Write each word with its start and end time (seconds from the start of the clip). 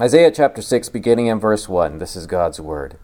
Isaiah 0.00 0.30
chapter 0.30 0.62
6, 0.62 0.88
beginning 0.88 1.26
in 1.26 1.38
verse 1.38 1.68
1. 1.68 1.98
This 1.98 2.16
is 2.16 2.26
God's 2.26 2.58
word. 2.58 2.96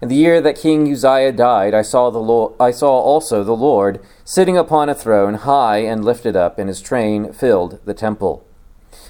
In 0.00 0.08
the 0.08 0.14
year 0.14 0.40
that 0.40 0.56
King 0.56 0.88
Uzziah 0.88 1.32
died, 1.32 1.74
I 1.74 1.82
saw, 1.82 2.08
the 2.08 2.20
Lord, 2.20 2.54
I 2.60 2.70
saw 2.70 3.00
also 3.00 3.42
the 3.42 3.56
Lord 3.56 3.98
sitting 4.24 4.56
upon 4.56 4.88
a 4.88 4.94
throne, 4.94 5.34
high 5.34 5.78
and 5.78 6.04
lifted 6.04 6.36
up, 6.36 6.56
and 6.56 6.68
his 6.68 6.80
train 6.80 7.32
filled 7.32 7.80
the 7.84 7.94
temple. 7.94 8.46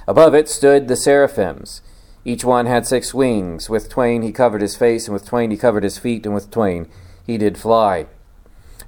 Above 0.09 0.35
it 0.35 0.49
stood 0.49 0.89
the 0.89 0.97
seraphims. 0.97 1.83
Each 2.25 2.43
one 2.43 2.65
had 2.65 2.87
six 2.87 3.13
wings. 3.13 3.69
With 3.69 3.91
twain 3.91 4.23
he 4.23 4.33
covered 4.33 4.63
his 4.63 4.75
face, 4.75 5.07
and 5.07 5.13
with 5.13 5.27
twain 5.27 5.51
he 5.51 5.59
covered 5.59 5.85
his 5.85 5.99
feet, 5.99 6.25
and 6.25 6.35
with 6.35 6.51
twain 6.51 6.89
he 7.27 7.37
did 7.37 7.59
fly. 7.59 8.07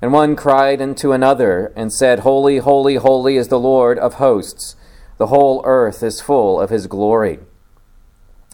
And 0.01 0.11
one 0.11 0.37
cried 0.37 0.81
unto 0.81 1.13
another, 1.13 1.71
and 1.77 1.93
said, 1.93 2.21
Holy, 2.21 2.57
holy, 2.59 2.95
holy 2.95 3.37
is 3.37 3.49
the 3.49 3.61
Lord 3.61 3.99
of 3.99 4.15
hosts. 4.15 4.75
The 5.19 5.27
whole 5.27 5.61
earth 5.67 6.03
is 6.03 6.23
full 6.23 6.59
of 6.59 6.71
his 6.71 6.87
glory. 6.87 7.41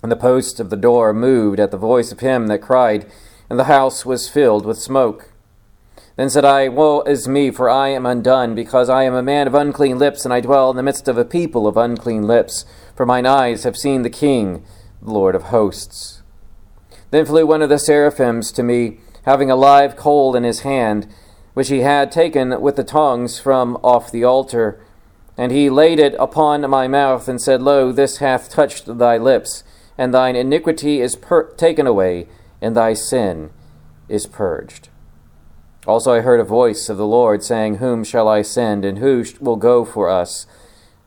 And 0.02 0.10
the 0.10 0.16
posts 0.16 0.58
of 0.58 0.68
the 0.68 0.76
door 0.76 1.12
moved 1.12 1.60
at 1.60 1.70
the 1.70 1.76
voice 1.76 2.10
of 2.10 2.20
him 2.20 2.48
that 2.48 2.60
cried, 2.60 3.10
and 3.48 3.58
the 3.58 3.64
house 3.64 4.04
was 4.04 4.28
filled 4.28 4.66
with 4.66 4.78
smoke. 4.78 5.32
Then 6.16 6.28
said 6.28 6.44
I, 6.44 6.68
Woe 6.68 7.02
is 7.02 7.28
me, 7.28 7.50
for 7.50 7.70
I 7.70 7.88
am 7.88 8.04
undone, 8.04 8.54
because 8.54 8.90
I 8.90 9.04
am 9.04 9.14
a 9.14 9.22
man 9.22 9.46
of 9.46 9.54
unclean 9.54 9.98
lips, 9.98 10.24
and 10.24 10.34
I 10.34 10.40
dwell 10.40 10.70
in 10.70 10.76
the 10.76 10.82
midst 10.82 11.08
of 11.08 11.16
a 11.16 11.24
people 11.24 11.66
of 11.66 11.76
unclean 11.76 12.26
lips, 12.26 12.64
for 12.96 13.06
mine 13.06 13.26
eyes 13.26 13.64
have 13.64 13.76
seen 13.76 14.02
the 14.02 14.10
King, 14.10 14.64
the 15.00 15.12
Lord 15.12 15.34
of 15.34 15.44
hosts. 15.44 16.22
Then 17.10 17.24
flew 17.24 17.46
one 17.46 17.62
of 17.62 17.68
the 17.68 17.78
seraphims 17.78 18.52
to 18.52 18.62
me, 18.62 18.98
having 19.24 19.50
a 19.50 19.56
live 19.56 19.96
coal 19.96 20.34
in 20.34 20.44
his 20.44 20.60
hand, 20.60 21.06
which 21.54 21.68
he 21.68 21.80
had 21.80 22.10
taken 22.10 22.60
with 22.60 22.76
the 22.76 22.84
tongs 22.84 23.38
from 23.38 23.76
off 23.82 24.10
the 24.10 24.24
altar. 24.24 24.80
And 25.36 25.52
he 25.52 25.70
laid 25.70 25.98
it 25.98 26.14
upon 26.18 26.68
my 26.68 26.88
mouth, 26.88 27.28
and 27.28 27.40
said, 27.40 27.62
Lo, 27.62 27.92
this 27.92 28.18
hath 28.18 28.50
touched 28.50 28.98
thy 28.98 29.16
lips 29.16 29.62
and 29.96 30.12
thine 30.12 30.36
iniquity 30.36 31.00
is 31.00 31.16
per- 31.16 31.52
taken 31.54 31.86
away, 31.86 32.26
and 32.60 32.76
thy 32.76 32.94
sin 32.94 33.50
is 34.08 34.26
purged. 34.26 34.88
Also 35.86 36.12
I 36.12 36.20
heard 36.20 36.40
a 36.40 36.44
voice 36.44 36.88
of 36.88 36.96
the 36.96 37.06
Lord 37.06 37.42
saying, 37.42 37.76
Whom 37.76 38.04
shall 38.04 38.28
I 38.28 38.42
send, 38.42 38.84
and 38.84 38.98
who 38.98 39.24
will 39.40 39.56
go 39.56 39.84
for 39.84 40.08
us? 40.08 40.46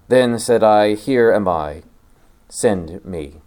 Then 0.08 0.38
said 0.38 0.64
I, 0.64 0.96
Here 0.96 1.32
am 1.32 1.48
I, 1.48 1.84
send 2.50 3.04
me. 3.06 3.42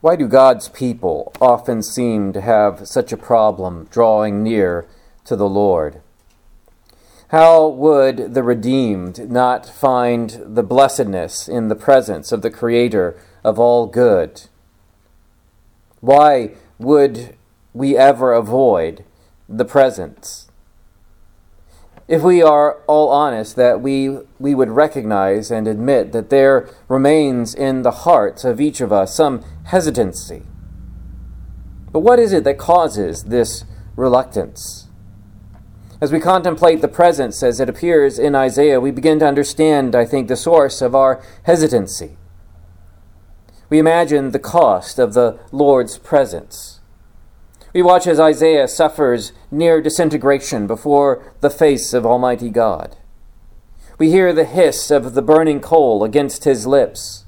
Why 0.00 0.16
do 0.16 0.28
God's 0.28 0.68
people 0.68 1.32
often 1.40 1.82
seem 1.82 2.32
to 2.32 2.40
have 2.40 2.86
such 2.86 3.12
a 3.12 3.16
problem 3.16 3.88
drawing 3.90 4.42
near 4.42 4.86
to 5.24 5.36
the 5.36 5.48
Lord? 5.48 6.00
How 7.30 7.66
would 7.66 8.34
the 8.34 8.44
redeemed 8.44 9.28
not 9.28 9.66
find 9.66 10.40
the 10.44 10.62
blessedness 10.62 11.48
in 11.48 11.66
the 11.66 11.74
presence 11.74 12.30
of 12.30 12.42
the 12.42 12.50
Creator 12.50 13.20
of 13.42 13.58
all 13.58 13.86
good? 13.86 14.42
Why 16.00 16.52
would 16.78 17.34
we 17.74 17.96
ever 17.96 18.32
avoid 18.32 19.04
the 19.48 19.64
presence? 19.64 20.48
If 22.06 22.22
we 22.22 22.40
are 22.40 22.78
all 22.86 23.08
honest, 23.08 23.56
that 23.56 23.80
we, 23.80 24.20
we 24.38 24.54
would 24.54 24.70
recognize 24.70 25.50
and 25.50 25.66
admit 25.66 26.12
that 26.12 26.30
there 26.30 26.68
remains 26.86 27.56
in 27.56 27.82
the 27.82 27.90
hearts 27.90 28.44
of 28.44 28.60
each 28.60 28.80
of 28.80 28.92
us 28.92 29.16
some 29.16 29.44
hesitancy. 29.64 30.44
But 31.90 32.00
what 32.00 32.20
is 32.20 32.32
it 32.32 32.44
that 32.44 32.58
causes 32.58 33.24
this 33.24 33.64
reluctance? 33.96 34.85
As 36.00 36.12
we 36.12 36.20
contemplate 36.20 36.82
the 36.82 36.88
presence 36.88 37.42
as 37.42 37.58
it 37.58 37.68
appears 37.68 38.18
in 38.18 38.34
Isaiah, 38.34 38.80
we 38.80 38.90
begin 38.90 39.18
to 39.20 39.26
understand, 39.26 39.94
I 39.94 40.04
think, 40.04 40.28
the 40.28 40.36
source 40.36 40.82
of 40.82 40.94
our 40.94 41.22
hesitancy. 41.44 42.18
We 43.70 43.78
imagine 43.78 44.30
the 44.30 44.38
cost 44.38 44.98
of 44.98 45.14
the 45.14 45.38
Lord's 45.52 45.98
presence. 45.98 46.80
We 47.72 47.82
watch 47.82 48.06
as 48.06 48.18
Isaiah 48.18 48.68
suffers 48.68 49.32
near 49.50 49.82
disintegration 49.82 50.66
before 50.66 51.34
the 51.40 51.50
face 51.50 51.92
of 51.92 52.06
Almighty 52.06 52.48
God. 52.48 52.96
We 53.98 54.10
hear 54.10 54.32
the 54.32 54.46
hiss 54.46 54.90
of 54.90 55.12
the 55.12 55.20
burning 55.20 55.60
coal 55.60 56.02
against 56.02 56.44
his 56.44 56.66
lips. 56.66 57.25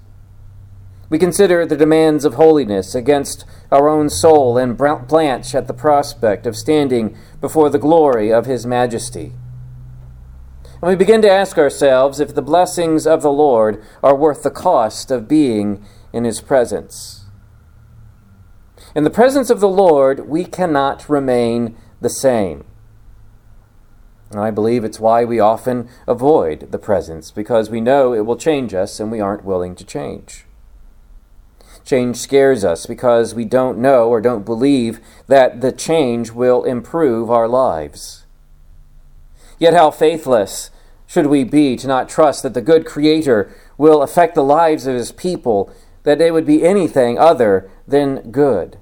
We 1.10 1.18
consider 1.18 1.64
the 1.64 1.76
demands 1.76 2.24
of 2.24 2.34
holiness 2.34 2.94
against 2.94 3.44
our 3.72 3.88
own 3.88 4.10
soul 4.10 4.58
and 4.58 4.76
blanch 4.76 5.54
at 5.54 5.66
the 5.66 5.74
prospect 5.74 6.46
of 6.46 6.56
standing 6.56 7.16
before 7.40 7.70
the 7.70 7.78
glory 7.78 8.30
of 8.30 8.44
His 8.44 8.66
majesty. 8.66 9.32
And 10.82 10.90
we 10.90 10.96
begin 10.96 11.22
to 11.22 11.30
ask 11.30 11.56
ourselves 11.56 12.20
if 12.20 12.34
the 12.34 12.42
blessings 12.42 13.06
of 13.06 13.22
the 13.22 13.32
Lord 13.32 13.82
are 14.02 14.14
worth 14.14 14.42
the 14.42 14.50
cost 14.50 15.10
of 15.10 15.26
being 15.26 15.84
in 16.12 16.24
His 16.24 16.42
presence. 16.42 17.24
In 18.94 19.04
the 19.04 19.10
presence 19.10 19.48
of 19.48 19.60
the 19.60 19.68
Lord, 19.68 20.28
we 20.28 20.44
cannot 20.44 21.08
remain 21.08 21.76
the 22.00 22.10
same. 22.10 22.64
And 24.30 24.40
I 24.40 24.50
believe 24.50 24.84
it's 24.84 25.00
why 25.00 25.24
we 25.24 25.40
often 25.40 25.88
avoid 26.06 26.70
the 26.70 26.78
presence, 26.78 27.30
because 27.30 27.70
we 27.70 27.80
know 27.80 28.12
it 28.12 28.26
will 28.26 28.36
change 28.36 28.74
us 28.74 29.00
and 29.00 29.10
we 29.10 29.20
aren't 29.20 29.44
willing 29.44 29.74
to 29.76 29.84
change. 29.84 30.44
Change 31.88 32.18
scares 32.18 32.66
us 32.66 32.84
because 32.84 33.34
we 33.34 33.46
don't 33.46 33.78
know 33.78 34.10
or 34.10 34.20
don't 34.20 34.44
believe 34.44 35.00
that 35.26 35.62
the 35.62 35.72
change 35.72 36.30
will 36.30 36.64
improve 36.64 37.30
our 37.30 37.48
lives. 37.48 38.26
Yet, 39.58 39.72
how 39.72 39.90
faithless 39.90 40.70
should 41.06 41.28
we 41.28 41.44
be 41.44 41.76
to 41.76 41.86
not 41.86 42.10
trust 42.10 42.42
that 42.42 42.52
the 42.52 42.60
good 42.60 42.84
Creator 42.84 43.50
will 43.78 44.02
affect 44.02 44.34
the 44.34 44.44
lives 44.44 44.86
of 44.86 44.96
His 44.96 45.12
people, 45.12 45.72
that 46.02 46.18
they 46.18 46.30
would 46.30 46.44
be 46.44 46.62
anything 46.62 47.18
other 47.18 47.70
than 47.86 48.30
good? 48.30 48.76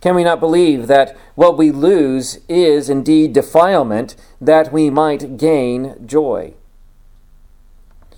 Can 0.00 0.14
we 0.14 0.22
not 0.22 0.38
believe 0.38 0.86
that 0.86 1.16
what 1.34 1.58
we 1.58 1.72
lose 1.72 2.38
is 2.48 2.88
indeed 2.88 3.32
defilement, 3.32 4.14
that 4.40 4.72
we 4.72 4.88
might 4.88 5.36
gain 5.36 6.06
joy? 6.06 6.54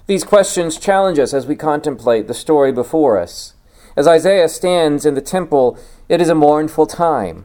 These 0.09 0.25
questions 0.25 0.79
challenge 0.79 1.19
us 1.19 1.35
as 1.35 1.47
we 1.47 1.55
contemplate 1.55 2.29
the 2.29 2.35
story 2.35 2.73
before 2.73 3.19
us. 3.19 3.53
As 3.95 4.09
Isaiah 4.09 4.49
stands 4.49 5.05
in 5.05 5.13
the 5.13 5.21
temple, 5.21 5.79
it 6.09 6.19
is 6.19 6.31
a 6.31 6.35
mournful 6.35 6.87
time. 6.87 7.45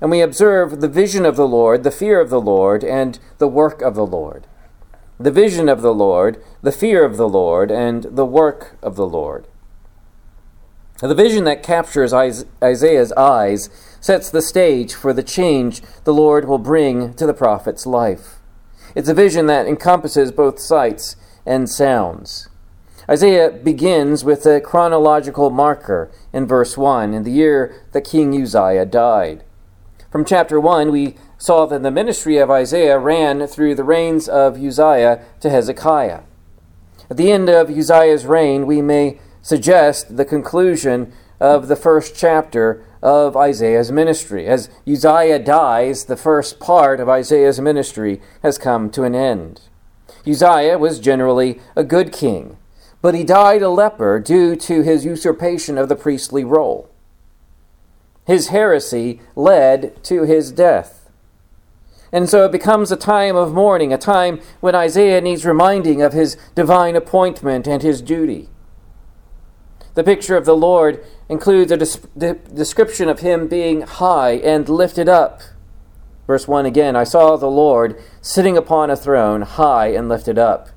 And 0.00 0.10
we 0.10 0.20
observe 0.20 0.80
the 0.80 0.88
vision 0.88 1.24
of 1.24 1.36
the 1.36 1.46
Lord, 1.46 1.84
the 1.84 1.92
fear 1.92 2.20
of 2.20 2.30
the 2.30 2.40
Lord, 2.40 2.82
and 2.82 3.20
the 3.38 3.46
work 3.46 3.80
of 3.80 3.94
the 3.94 4.04
Lord. 4.04 4.48
The 5.20 5.30
vision 5.30 5.68
of 5.68 5.80
the 5.80 5.94
Lord, 5.94 6.42
the 6.62 6.72
fear 6.72 7.04
of 7.04 7.16
the 7.16 7.28
Lord, 7.28 7.70
and 7.70 8.02
the 8.10 8.26
work 8.26 8.76
of 8.82 8.96
the 8.96 9.06
Lord. 9.06 9.46
The 11.00 11.14
vision 11.14 11.44
that 11.44 11.62
captures 11.62 12.12
Isaiah's 12.12 13.12
eyes 13.12 13.70
sets 14.00 14.30
the 14.30 14.42
stage 14.42 14.94
for 14.94 15.12
the 15.12 15.22
change 15.22 15.80
the 16.02 16.14
Lord 16.14 16.48
will 16.48 16.58
bring 16.58 17.14
to 17.14 17.24
the 17.24 17.34
prophet's 17.34 17.86
life. 17.86 18.40
It's 18.96 19.08
a 19.08 19.14
vision 19.14 19.46
that 19.46 19.68
encompasses 19.68 20.32
both 20.32 20.58
sights 20.58 21.14
and 21.48 21.68
sounds. 21.68 22.48
Isaiah 23.10 23.50
begins 23.50 24.22
with 24.22 24.44
a 24.44 24.60
chronological 24.60 25.48
marker 25.48 26.10
in 26.30 26.46
verse 26.46 26.76
1 26.76 27.14
in 27.14 27.22
the 27.22 27.30
year 27.30 27.82
that 27.92 28.02
King 28.02 28.40
Uzziah 28.40 28.84
died. 28.84 29.44
From 30.12 30.26
chapter 30.26 30.60
1, 30.60 30.92
we 30.92 31.16
saw 31.38 31.64
that 31.66 31.82
the 31.82 31.90
ministry 31.90 32.36
of 32.36 32.50
Isaiah 32.50 32.98
ran 32.98 33.46
through 33.46 33.74
the 33.74 33.84
reigns 33.84 34.28
of 34.28 34.62
Uzziah 34.62 35.24
to 35.40 35.48
Hezekiah. 35.48 36.20
At 37.08 37.16
the 37.16 37.32
end 37.32 37.48
of 37.48 37.70
Uzziah's 37.70 38.26
reign, 38.26 38.66
we 38.66 38.82
may 38.82 39.18
suggest 39.40 40.18
the 40.18 40.26
conclusion 40.26 41.12
of 41.40 41.68
the 41.68 41.76
first 41.76 42.14
chapter 42.14 42.84
of 43.02 43.36
Isaiah's 43.36 43.90
ministry. 43.90 44.46
As 44.46 44.68
Uzziah 44.86 45.38
dies, 45.38 46.04
the 46.04 46.16
first 46.16 46.60
part 46.60 47.00
of 47.00 47.08
Isaiah's 47.08 47.60
ministry 47.60 48.20
has 48.42 48.58
come 48.58 48.90
to 48.90 49.04
an 49.04 49.14
end. 49.14 49.62
Uzziah 50.28 50.78
was 50.78 51.00
generally 51.00 51.60
a 51.74 51.84
good 51.84 52.12
king, 52.12 52.56
but 53.00 53.14
he 53.14 53.24
died 53.24 53.62
a 53.62 53.70
leper 53.70 54.18
due 54.20 54.56
to 54.56 54.82
his 54.82 55.04
usurpation 55.04 55.78
of 55.78 55.88
the 55.88 55.96
priestly 55.96 56.44
role. 56.44 56.90
His 58.26 58.48
heresy 58.48 59.20
led 59.34 60.02
to 60.04 60.24
his 60.24 60.52
death. 60.52 61.10
And 62.12 62.28
so 62.28 62.44
it 62.44 62.52
becomes 62.52 62.90
a 62.90 62.96
time 62.96 63.36
of 63.36 63.52
mourning, 63.52 63.92
a 63.92 63.98
time 63.98 64.40
when 64.60 64.74
Isaiah 64.74 65.20
needs 65.20 65.44
reminding 65.44 66.02
of 66.02 66.12
his 66.12 66.36
divine 66.54 66.96
appointment 66.96 67.66
and 67.66 67.82
his 67.82 68.02
duty. 68.02 68.48
The 69.94 70.04
picture 70.04 70.36
of 70.36 70.44
the 70.44 70.56
Lord 70.56 71.04
includes 71.28 71.72
a 71.72 71.76
description 71.76 73.08
of 73.08 73.20
him 73.20 73.48
being 73.48 73.82
high 73.82 74.32
and 74.32 74.68
lifted 74.68 75.08
up 75.08 75.42
Verse 76.28 76.46
1 76.46 76.66
again 76.66 76.94
I 76.94 77.04
saw 77.04 77.36
the 77.36 77.50
Lord 77.50 78.00
sitting 78.20 78.56
upon 78.56 78.90
a 78.90 78.96
throne, 78.96 79.42
high 79.42 79.88
and 79.88 80.08
lifted 80.08 80.38
up, 80.38 80.68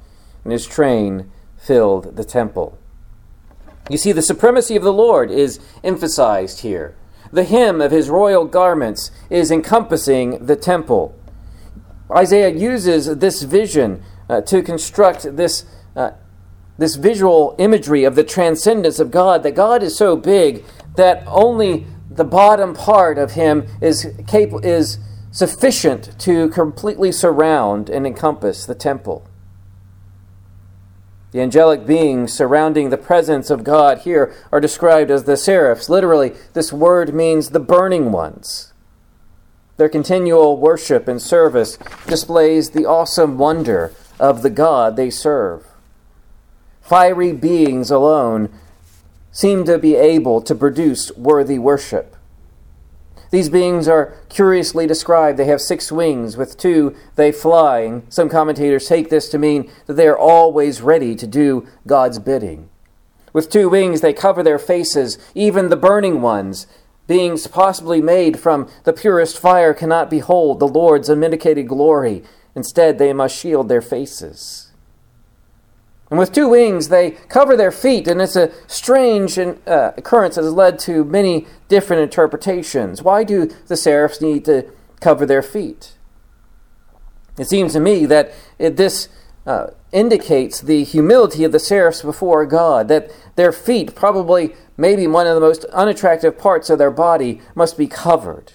and 0.44 0.52
his 0.52 0.66
train 0.66 1.30
filled 1.58 2.16
the 2.16 2.24
temple. 2.24 2.80
You 3.90 3.98
see, 3.98 4.14
the 4.14 4.22
supremacy 4.22 4.78
of 4.78 4.84
the 4.84 4.94
Lord 4.94 5.30
is 5.30 5.60
emphasized 5.84 6.62
here. 6.62 6.96
The 7.34 7.44
hem 7.44 7.82
of 7.82 7.92
his 7.92 8.10
royal 8.10 8.46
garments 8.46 9.12
is 9.30 9.52
encompassing 9.52 10.46
the 10.46 10.56
temple. 10.56 11.14
Isaiah 12.10 12.50
uses 12.50 13.18
this 13.18 13.42
vision 13.42 14.04
uh, 14.30 14.42
to 14.42 14.64
construct 14.64 15.36
this 15.36 15.66
uh, 15.96 16.12
this 16.78 16.96
visual 16.96 17.56
imagery 17.60 18.06
of 18.06 18.16
the 18.16 18.24
transcendence 18.24 19.00
of 19.00 19.12
God, 19.12 19.44
that 19.44 19.52
God 19.52 19.84
is 19.84 19.98
so 19.98 20.16
big 20.16 20.64
that 20.96 21.24
only 21.28 21.86
the 22.10 22.24
bottom 22.24 22.74
part 22.74 23.18
of 23.18 23.34
him 23.34 23.68
is 23.82 24.08
capable 24.28 24.66
is 24.66 24.98
sufficient 25.32 26.20
to 26.20 26.50
completely 26.50 27.12
surround 27.12 27.90
and 27.90 28.06
encompass 28.06 28.66
the 28.66 28.76
temple. 28.76 29.26
The 31.32 31.40
angelic 31.40 31.86
beings 31.86 32.34
surrounding 32.34 32.90
the 32.90 32.98
presence 32.98 33.50
of 33.50 33.64
God 33.64 34.00
here 34.00 34.36
are 34.52 34.60
described 34.60 35.10
as 35.10 35.24
the 35.24 35.38
seraphs. 35.38 35.90
Literally, 35.90 36.34
this 36.54 36.74
word 36.74 37.14
means 37.14 37.50
the 37.50 37.60
burning 37.60 38.12
ones. 38.12 38.74
Their 39.78 39.88
continual 39.88 40.58
worship 40.58 41.08
and 41.08 41.22
service 41.22 41.78
displays 42.06 42.72
the 42.72 42.86
awesome 42.86 43.38
wonder 43.38 43.94
of 44.20 44.42
the 44.42 44.50
God 44.50 44.98
they 44.98 45.10
serve. 45.10 45.66
Fiery 46.82 47.32
beings 47.32 47.90
alone 47.90 48.54
seem 49.32 49.64
to 49.64 49.80
be 49.80 49.96
able 49.96 50.42
to 50.42 50.54
produce 50.54 51.16
worthy 51.16 51.58
worship. 51.58 52.18
These 53.32 53.50
beings 53.50 53.88
are 53.88 54.14
curiously 54.28 54.86
described. 54.86 55.40
They 55.40 55.46
have 55.46 55.62
six 55.62 55.90
wings, 55.92 56.36
with 56.36 56.58
two 56.58 56.96
they 57.16 57.32
flying. 57.32 58.04
Some 58.10 58.28
commentators 58.30 58.88
take 58.88 59.10
this 59.10 59.30
to 59.30 59.38
mean 59.38 59.72
that 59.88 59.94
they 59.94 60.08
are 60.08 60.18
always 60.18 60.82
ready 60.82 61.16
to 61.16 61.26
do 61.26 61.66
God's 61.88 62.20
bidding. 62.20 62.70
With 63.32 63.50
two 63.50 63.70
wings 63.70 64.02
they 64.02 64.12
cover 64.12 64.44
their 64.44 64.60
faces, 64.60 65.18
even 65.34 65.70
the 65.70 65.78
burning 65.78 66.22
ones. 66.22 66.68
Beings 67.08 67.48
possibly 67.48 68.02
made 68.02 68.38
from 68.38 68.70
the 68.84 68.94
purest 68.94 69.40
fire 69.40 69.74
cannot 69.74 70.10
behold 70.10 70.60
the 70.60 70.68
Lord's 70.68 71.10
unmitigated 71.10 71.70
glory. 71.70 72.24
Instead, 72.54 72.98
they 72.98 73.14
must 73.14 73.38
shield 73.38 73.70
their 73.70 73.82
faces. 73.82 74.71
And 76.12 76.20
with 76.20 76.34
two 76.34 76.50
wings, 76.50 76.90
they 76.90 77.12
cover 77.12 77.56
their 77.56 77.72
feet, 77.72 78.06
and 78.06 78.22
it's 78.22 78.36
a 78.36 78.52
strange 78.68 79.40
uh, 79.40 79.94
occurrence 79.96 80.36
that 80.36 80.44
has 80.44 80.54
led 80.54 80.78
to 80.80 81.06
many 81.06 81.48
different 81.70 82.04
interpretations. 82.04 83.02
Why 83.02 83.24
do 83.24 83.50
the 83.68 83.78
seraphs 83.78 84.20
need 84.20 84.44
to 84.46 84.70
cover 85.00 85.26
their 85.26 85.42
feet? 85.42 85.94
It 87.40 87.48
seems 87.48 87.72
to 87.74 87.80
me 87.80 88.06
that 88.08 88.34
it, 88.60 88.76
this 88.76 89.08
uh, 89.48 89.68
indicates 89.94 90.60
the 90.60 90.84
humility 90.84 91.46
of 91.46 91.54
the 91.54 91.60
seraphs 91.60 92.02
before 92.02 92.46
God, 92.46 92.90
that 92.90 93.10
their 93.38 93.54
feet, 93.54 93.96
probably 93.96 94.54
maybe 94.76 95.08
one 95.08 95.28
of 95.28 95.36
the 95.36 95.40
most 95.40 95.64
unattractive 95.66 96.38
parts 96.38 96.70
of 96.70 96.78
their 96.78 96.92
body, 96.92 97.40
must 97.56 97.78
be 97.78 97.88
covered. 97.88 98.52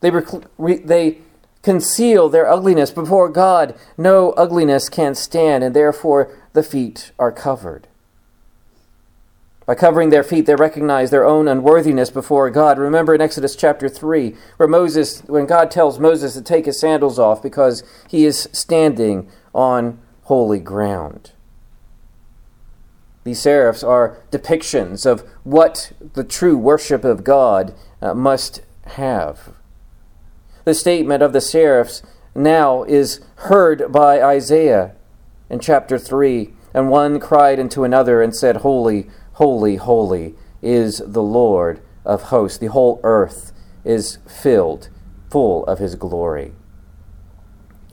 They, 0.00 0.10
rec- 0.10 0.44
they 0.58 1.18
conceal 1.68 2.30
their 2.30 2.48
ugliness 2.50 2.90
before 2.90 3.28
God. 3.28 3.74
No 3.98 4.30
ugliness 4.38 4.88
can 4.88 5.14
stand, 5.14 5.62
and 5.62 5.76
therefore 5.76 6.34
the 6.54 6.62
feet 6.62 7.12
are 7.18 7.30
covered. 7.30 7.86
By 9.66 9.74
covering 9.74 10.08
their 10.08 10.22
feet, 10.22 10.46
they 10.46 10.54
recognize 10.54 11.10
their 11.10 11.26
own 11.26 11.46
unworthiness 11.46 12.08
before 12.08 12.48
God. 12.48 12.78
Remember 12.78 13.14
in 13.14 13.20
Exodus 13.20 13.54
chapter 13.54 13.86
3, 13.86 14.34
where 14.56 14.66
Moses, 14.66 15.20
when 15.26 15.44
God 15.44 15.70
tells 15.70 15.98
Moses 15.98 16.32
to 16.32 16.40
take 16.40 16.64
his 16.64 16.80
sandals 16.80 17.18
off 17.18 17.42
because 17.42 17.82
he 18.08 18.24
is 18.24 18.48
standing 18.50 19.28
on 19.52 19.98
holy 20.22 20.60
ground. 20.60 21.32
These 23.24 23.42
seraphs 23.42 23.84
are 23.84 24.16
depictions 24.30 25.04
of 25.04 25.20
what 25.44 25.92
the 26.14 26.24
true 26.24 26.56
worship 26.56 27.04
of 27.04 27.24
God 27.24 27.74
uh, 28.00 28.14
must 28.14 28.62
have 28.86 29.52
the 30.68 30.74
statement 30.74 31.22
of 31.22 31.32
the 31.32 31.40
seraphs 31.40 32.02
now 32.34 32.84
is 32.84 33.20
heard 33.36 33.90
by 33.90 34.22
Isaiah 34.22 34.94
in 35.48 35.58
chapter 35.60 35.98
3. 35.98 36.50
And 36.74 36.90
one 36.90 37.18
cried 37.18 37.58
unto 37.58 37.84
another 37.84 38.20
and 38.20 38.36
said, 38.36 38.56
Holy, 38.56 39.08
holy, 39.32 39.76
holy 39.76 40.34
is 40.60 41.02
the 41.06 41.22
Lord 41.22 41.80
of 42.04 42.24
hosts. 42.24 42.58
The 42.58 42.66
whole 42.66 43.00
earth 43.02 43.52
is 43.82 44.18
filled, 44.26 44.90
full 45.30 45.64
of 45.64 45.78
his 45.78 45.94
glory. 45.94 46.52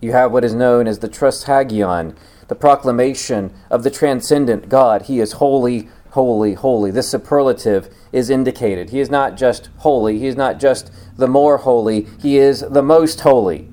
You 0.01 0.11
have 0.11 0.33
what 0.33 0.43
is 0.43 0.53
known 0.53 0.85
as 0.85 0.99
the 0.99 1.07
Trisagion, 1.07 2.15
the 2.49 2.55
proclamation 2.55 3.53
of 3.71 3.83
the 3.83 3.89
transcendent 3.89 4.67
God. 4.67 5.03
He 5.03 5.21
is 5.21 5.33
holy, 5.33 5.87
holy, 6.15 6.53
holy. 6.53 6.91
This 6.91 7.09
superlative 7.09 7.93
is 8.13 8.29
indicated. 8.29 8.89
He 8.89 9.01
is 9.01 9.09
not 9.09 9.35
just 9.35 9.69
holy, 9.79 10.17
he 10.17 10.27
is 10.27 10.37
not 10.37 10.61
just 10.61 10.89
the 11.17 11.27
more 11.27 11.57
holy, 11.57 12.07
he 12.21 12.37
is 12.37 12.61
the 12.61 12.81
most 12.81 13.19
holy. 13.19 13.67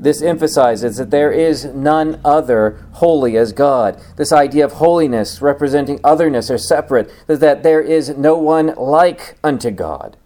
This 0.00 0.20
emphasizes 0.20 0.96
that 0.96 1.12
there 1.12 1.30
is 1.30 1.66
none 1.66 2.20
other 2.24 2.84
holy 2.94 3.36
as 3.36 3.52
God. 3.52 3.98
This 4.16 4.32
idea 4.32 4.64
of 4.64 4.72
holiness 4.72 5.40
representing 5.40 6.00
otherness 6.02 6.50
or 6.50 6.58
separate, 6.58 7.10
that 7.28 7.62
there 7.62 7.80
is 7.80 8.10
no 8.10 8.36
one 8.36 8.74
like 8.76 9.36
unto 9.44 9.70
God. 9.70 10.16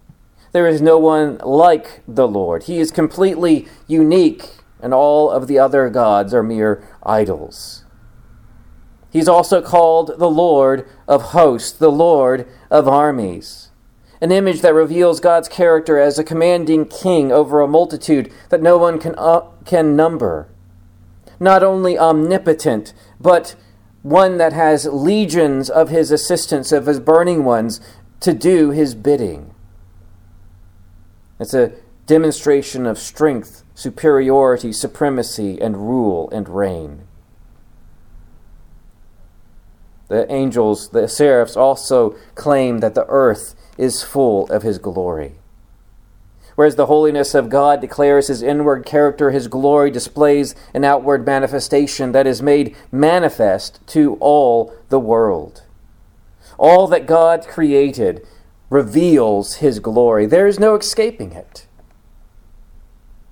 There 0.53 0.67
is 0.67 0.81
no 0.81 0.99
one 0.99 1.37
like 1.45 2.01
the 2.09 2.27
Lord. 2.27 2.63
He 2.63 2.79
is 2.79 2.91
completely 2.91 3.69
unique, 3.87 4.49
and 4.81 4.95
all 4.95 5.31
of 5.31 5.47
the 5.47 5.59
other 5.59 5.91
gods 5.91 6.33
are 6.33 6.43
mere 6.43 6.83
idols. 7.05 7.85
He's 9.11 9.29
also 9.29 9.63
called 9.63 10.19
the 10.19 10.31
Lord 10.31 10.87
of 11.07 11.33
hosts, 11.33 11.73
the 11.73 11.91
Lord 11.91 12.47
of 12.71 12.87
armies. 12.87 13.71
An 14.21 14.33
image 14.33 14.61
that 14.61 14.75
reveals 14.75 15.21
God's 15.21 15.49
character 15.49 15.99
as 15.99 16.19
a 16.19 16.25
commanding 16.25 16.87
king 16.87 17.33
over 17.33 17.61
a 17.61 17.69
multitude 17.69 18.33
that 18.51 18.63
no 18.63 18.77
one 18.77 18.99
can, 18.99 19.15
uh, 19.17 19.43
can 19.65 19.97
number. 19.97 20.49
Not 21.41 21.63
only 21.63 21.99
omnipotent, 21.99 22.93
but 23.21 23.55
one 24.03 24.39
that 24.39 24.53
has 24.53 24.87
legions 24.87 25.71
of 25.71 25.89
his 25.89 26.11
assistants, 26.11 26.73
of 26.73 26.87
his 26.87 27.01
burning 27.01 27.45
ones, 27.45 27.81
to 28.21 28.35
do 28.35 28.71
his 28.71 28.95
bidding. 28.95 29.55
It's 31.39 31.55
a 31.55 31.73
demonstration 32.07 32.87
of 32.87 32.99
strength, 32.99 33.63
superiority, 33.75 34.73
supremacy, 34.73 35.61
and 35.61 35.77
rule 35.77 36.29
and 36.31 36.49
reign. 36.49 37.08
The 40.09 40.31
angels, 40.33 40.89
the 40.89 41.07
seraphs, 41.07 41.57
also 41.57 42.17
claim 42.35 42.79
that 42.79 42.95
the 42.95 43.07
earth 43.09 43.55
is 43.77 44.03
full 44.03 44.47
of 44.51 44.63
his 44.63 44.79
glory. 44.79 45.35
Whereas 46.59 46.75
the 46.75 46.87
holiness 46.87 47.37
of 47.37 47.51
God 47.51 47.81
declares 47.81 48.27
his 48.27 48.43
inward 48.43 48.85
character, 48.85 49.31
his 49.31 49.47
glory 49.47 49.93
displays 49.93 50.57
an 50.75 50.83
outward 50.83 51.25
manifestation 51.25 52.11
that 52.11 52.27
is 52.27 52.43
made 52.43 52.75
manifest 52.91 53.79
to 53.89 54.17
all 54.19 54.75
the 54.89 54.99
world. 54.99 55.63
All 56.59 56.89
that 56.89 57.07
God 57.07 57.47
created 57.47 58.27
reveals 58.71 59.59
his 59.59 59.79
glory. 59.79 60.27
There 60.27 60.49
is 60.49 60.59
no 60.59 60.75
escaping 60.75 61.31
it. 61.31 61.68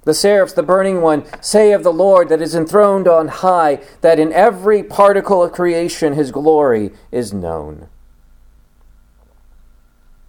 The 0.07 0.15
seraphs, 0.15 0.53
the 0.53 0.63
burning 0.63 1.03
one, 1.03 1.25
say 1.43 1.73
of 1.73 1.83
the 1.83 1.93
Lord 1.93 2.29
that 2.29 2.41
is 2.41 2.55
enthroned 2.55 3.09
on 3.09 3.27
high, 3.27 3.81
that 4.03 4.21
in 4.21 4.33
every 4.33 4.85
particle 4.85 5.43
of 5.43 5.51
creation 5.51 6.13
his 6.13 6.31
glory 6.31 6.93
is 7.11 7.35
known. 7.35 7.89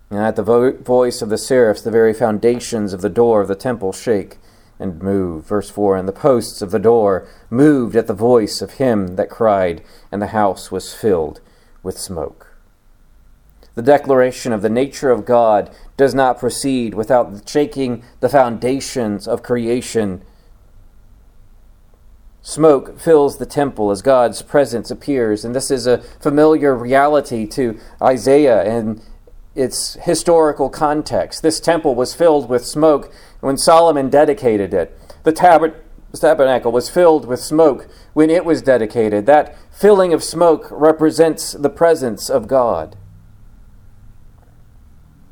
And 0.10 0.20
at 0.20 0.36
the 0.36 0.42
vo- 0.42 0.72
voice 0.78 1.22
of 1.22 1.30
the 1.30 1.38
seraphs, 1.38 1.84
the 1.84 1.92
very 1.92 2.12
foundations 2.12 2.92
of 2.92 3.02
the 3.02 3.10
door 3.10 3.40
of 3.40 3.48
the 3.48 3.56
temple 3.56 3.94
shake 3.94 4.38
and 4.80 5.00
move. 5.00 5.46
Verse 5.46 5.70
4 5.70 5.96
And 5.96 6.08
the 6.08 6.12
posts 6.12 6.64
of 6.64 6.72
the 6.72 6.80
door 6.80 7.28
moved 7.52 7.96
at 7.96 8.08
the 8.08 8.16
voice 8.16 8.64
of 8.64 8.74
him 8.74 9.16
that 9.16 9.30
cried, 9.30 9.84
and 10.12 10.24
the 10.24 10.28
house 10.28 10.72
was 10.72 10.92
filled 10.92 11.40
with 11.84 12.00
smoke. 12.00 12.48
The 13.76 13.84
declaration 13.84 14.54
of 14.54 14.64
the 14.64 14.70
nature 14.70 15.12
of 15.12 15.24
God 15.24 15.70
does 15.98 16.16
not 16.16 16.40
proceed 16.40 16.94
without 16.94 17.50
shaking 17.50 18.04
the 18.20 18.30
foundations 18.30 19.28
of 19.28 19.44
creation. 19.44 20.24
Smoke 22.42 22.98
fills 22.98 23.40
the 23.40 23.46
temple 23.46 23.92
as 23.92 24.02
God's 24.02 24.42
presence 24.42 24.90
appears, 24.90 25.44
and 25.44 25.54
this 25.54 25.70
is 25.70 25.86
a 25.86 25.98
familiar 26.22 26.74
reality 26.74 27.46
to 27.48 27.78
Isaiah 28.02 28.64
and 28.64 29.02
its 29.54 29.96
historical 29.96 30.70
context. 30.70 31.42
This 31.42 31.60
temple 31.60 31.96
was 31.96 32.14
filled 32.14 32.48
with 32.48 32.66
smoke 32.66 33.12
when 33.42 33.58
Solomon 33.58 34.10
dedicated 34.10 34.74
it. 34.74 34.98
The 35.24 35.34
tabernacle 36.14 36.72
was 36.72 36.90
filled 36.90 37.26
with 37.26 37.42
smoke 37.42 37.90
when 38.14 38.30
it 38.30 38.46
was 38.46 38.62
dedicated. 38.62 39.26
That 39.26 39.58
filling 39.72 40.14
of 40.14 40.24
smoke 40.24 40.68
represents 40.70 41.52
the 41.52 41.72
presence 41.72 42.30
of 42.30 42.48
God. 42.48 42.96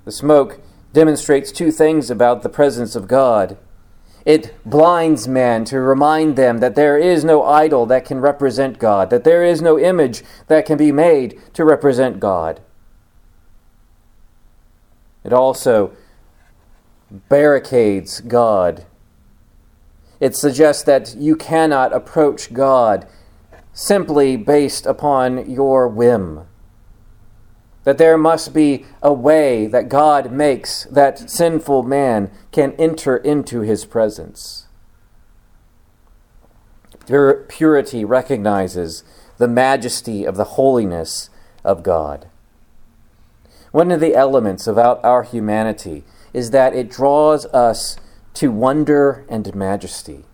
The 0.06 0.12
smoke 0.12 0.62
demonstrates 0.94 1.52
two 1.52 1.72
things 1.72 2.10
about 2.10 2.44
the 2.44 2.50
presence 2.50 2.96
of 2.96 3.08
God. 3.08 3.58
It 4.24 4.56
blinds 4.66 5.28
man 5.28 5.66
to 5.66 5.80
remind 5.80 6.36
them 6.36 6.60
that 6.60 6.76
there 6.76 6.98
is 6.98 7.24
no 7.24 7.44
idol 7.44 7.86
that 7.88 8.06
can 8.06 8.20
represent 8.20 8.80
God, 8.80 9.10
that 9.10 9.24
there 9.24 9.44
is 9.44 9.62
no 9.62 9.78
image 9.78 10.24
that 10.48 10.66
can 10.66 10.78
be 10.78 10.92
made 10.92 11.40
to 11.54 11.66
represent 11.66 12.20
God. 12.20 12.62
It 15.24 15.34
also 15.34 15.92
barricades 17.12 18.22
God. 18.22 18.86
It 20.20 20.36
suggests 20.36 20.84
that 20.84 21.16
you 21.16 21.36
cannot 21.36 21.94
approach 21.94 22.54
God 22.54 23.08
simply 23.74 24.38
based 24.38 24.86
upon 24.86 25.50
your 25.50 25.88
whim. 25.88 26.46
That 27.86 27.98
there 27.98 28.18
must 28.18 28.54
be 28.54 28.86
a 29.02 29.14
way 29.14 29.68
that 29.68 29.90
God 29.90 30.32
makes 30.32 30.84
that 30.86 31.30
sinful 31.30 31.84
man 31.84 32.30
can 32.52 32.74
enter 32.74 33.16
into 33.16 33.62
his 33.62 33.86
presence. 33.86 34.66
Pur- 37.08 37.46
purity 37.48 38.04
recognizes 38.04 39.04
the 39.38 39.48
majesty 39.48 40.26
of 40.26 40.36
the 40.36 40.44
holiness 40.44 41.30
of 41.64 41.84
God. 41.84 42.28
One 43.72 43.92
of 43.92 44.00
the 44.00 44.16
elements 44.16 44.68
about 44.68 45.04
our 45.04 45.24
humanity 45.24 46.04
is 46.34 46.52
that 46.52 46.74
it 46.74 46.90
draws 46.90 47.46
us 47.48 47.98
to 48.36 48.52
wonder 48.52 49.26
and 49.30 49.54
majesty. 49.54 50.26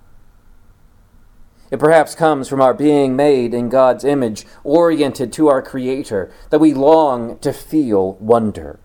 It 1.72 1.80
perhaps 1.80 2.16
comes 2.16 2.50
from 2.50 2.62
our 2.62 2.74
being 2.74 3.16
made 3.16 3.54
in 3.54 3.70
God's 3.70 4.04
image, 4.04 4.46
oriented 4.64 5.32
to 5.34 5.48
our 5.48 5.62
Creator, 5.62 6.30
that 6.50 6.60
we 6.60 6.74
long 6.74 7.40
to 7.40 7.54
feel 7.54 8.14
wonder. 8.16 8.78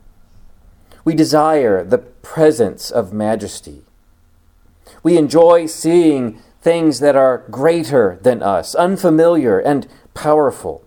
We 1.04 1.14
desire 1.14 1.84
the 1.84 1.98
presence 1.98 2.90
of 2.90 3.12
majesty. 3.12 3.82
We 5.02 5.18
enjoy 5.18 5.66
seeing 5.66 6.40
things 6.62 7.00
that 7.00 7.16
are 7.16 7.44
greater 7.50 8.18
than 8.22 8.42
us, 8.42 8.74
unfamiliar 8.76 9.58
and 9.58 9.88
powerful. 10.14 10.85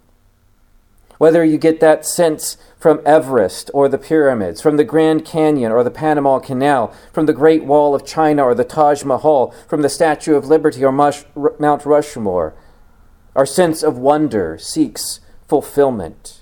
Whether 1.19 1.43
you 1.43 1.57
get 1.57 1.81
that 1.81 2.05
sense 2.05 2.55
from 2.79 3.01
Everest 3.05 3.69
or 3.73 3.89
the 3.89 3.97
pyramids, 3.97 4.61
from 4.61 4.77
the 4.77 4.85
Grand 4.85 5.25
Canyon 5.25 5.69
or 5.69 5.83
the 5.83 5.91
Panama 5.91 6.39
Canal, 6.39 6.93
from 7.11 7.25
the 7.25 7.33
Great 7.33 7.65
Wall 7.65 7.93
of 7.93 8.05
China 8.05 8.45
or 8.45 8.55
the 8.55 8.63
Taj 8.63 9.03
Mahal, 9.03 9.53
from 9.67 9.81
the 9.81 9.89
Statue 9.89 10.35
of 10.35 10.45
Liberty 10.45 10.81
or 10.81 10.93
Mount 10.93 11.85
Rushmore, 11.85 12.55
our 13.35 13.45
sense 13.45 13.83
of 13.83 13.97
wonder 13.97 14.57
seeks 14.57 15.19
fulfillment. 15.45 16.39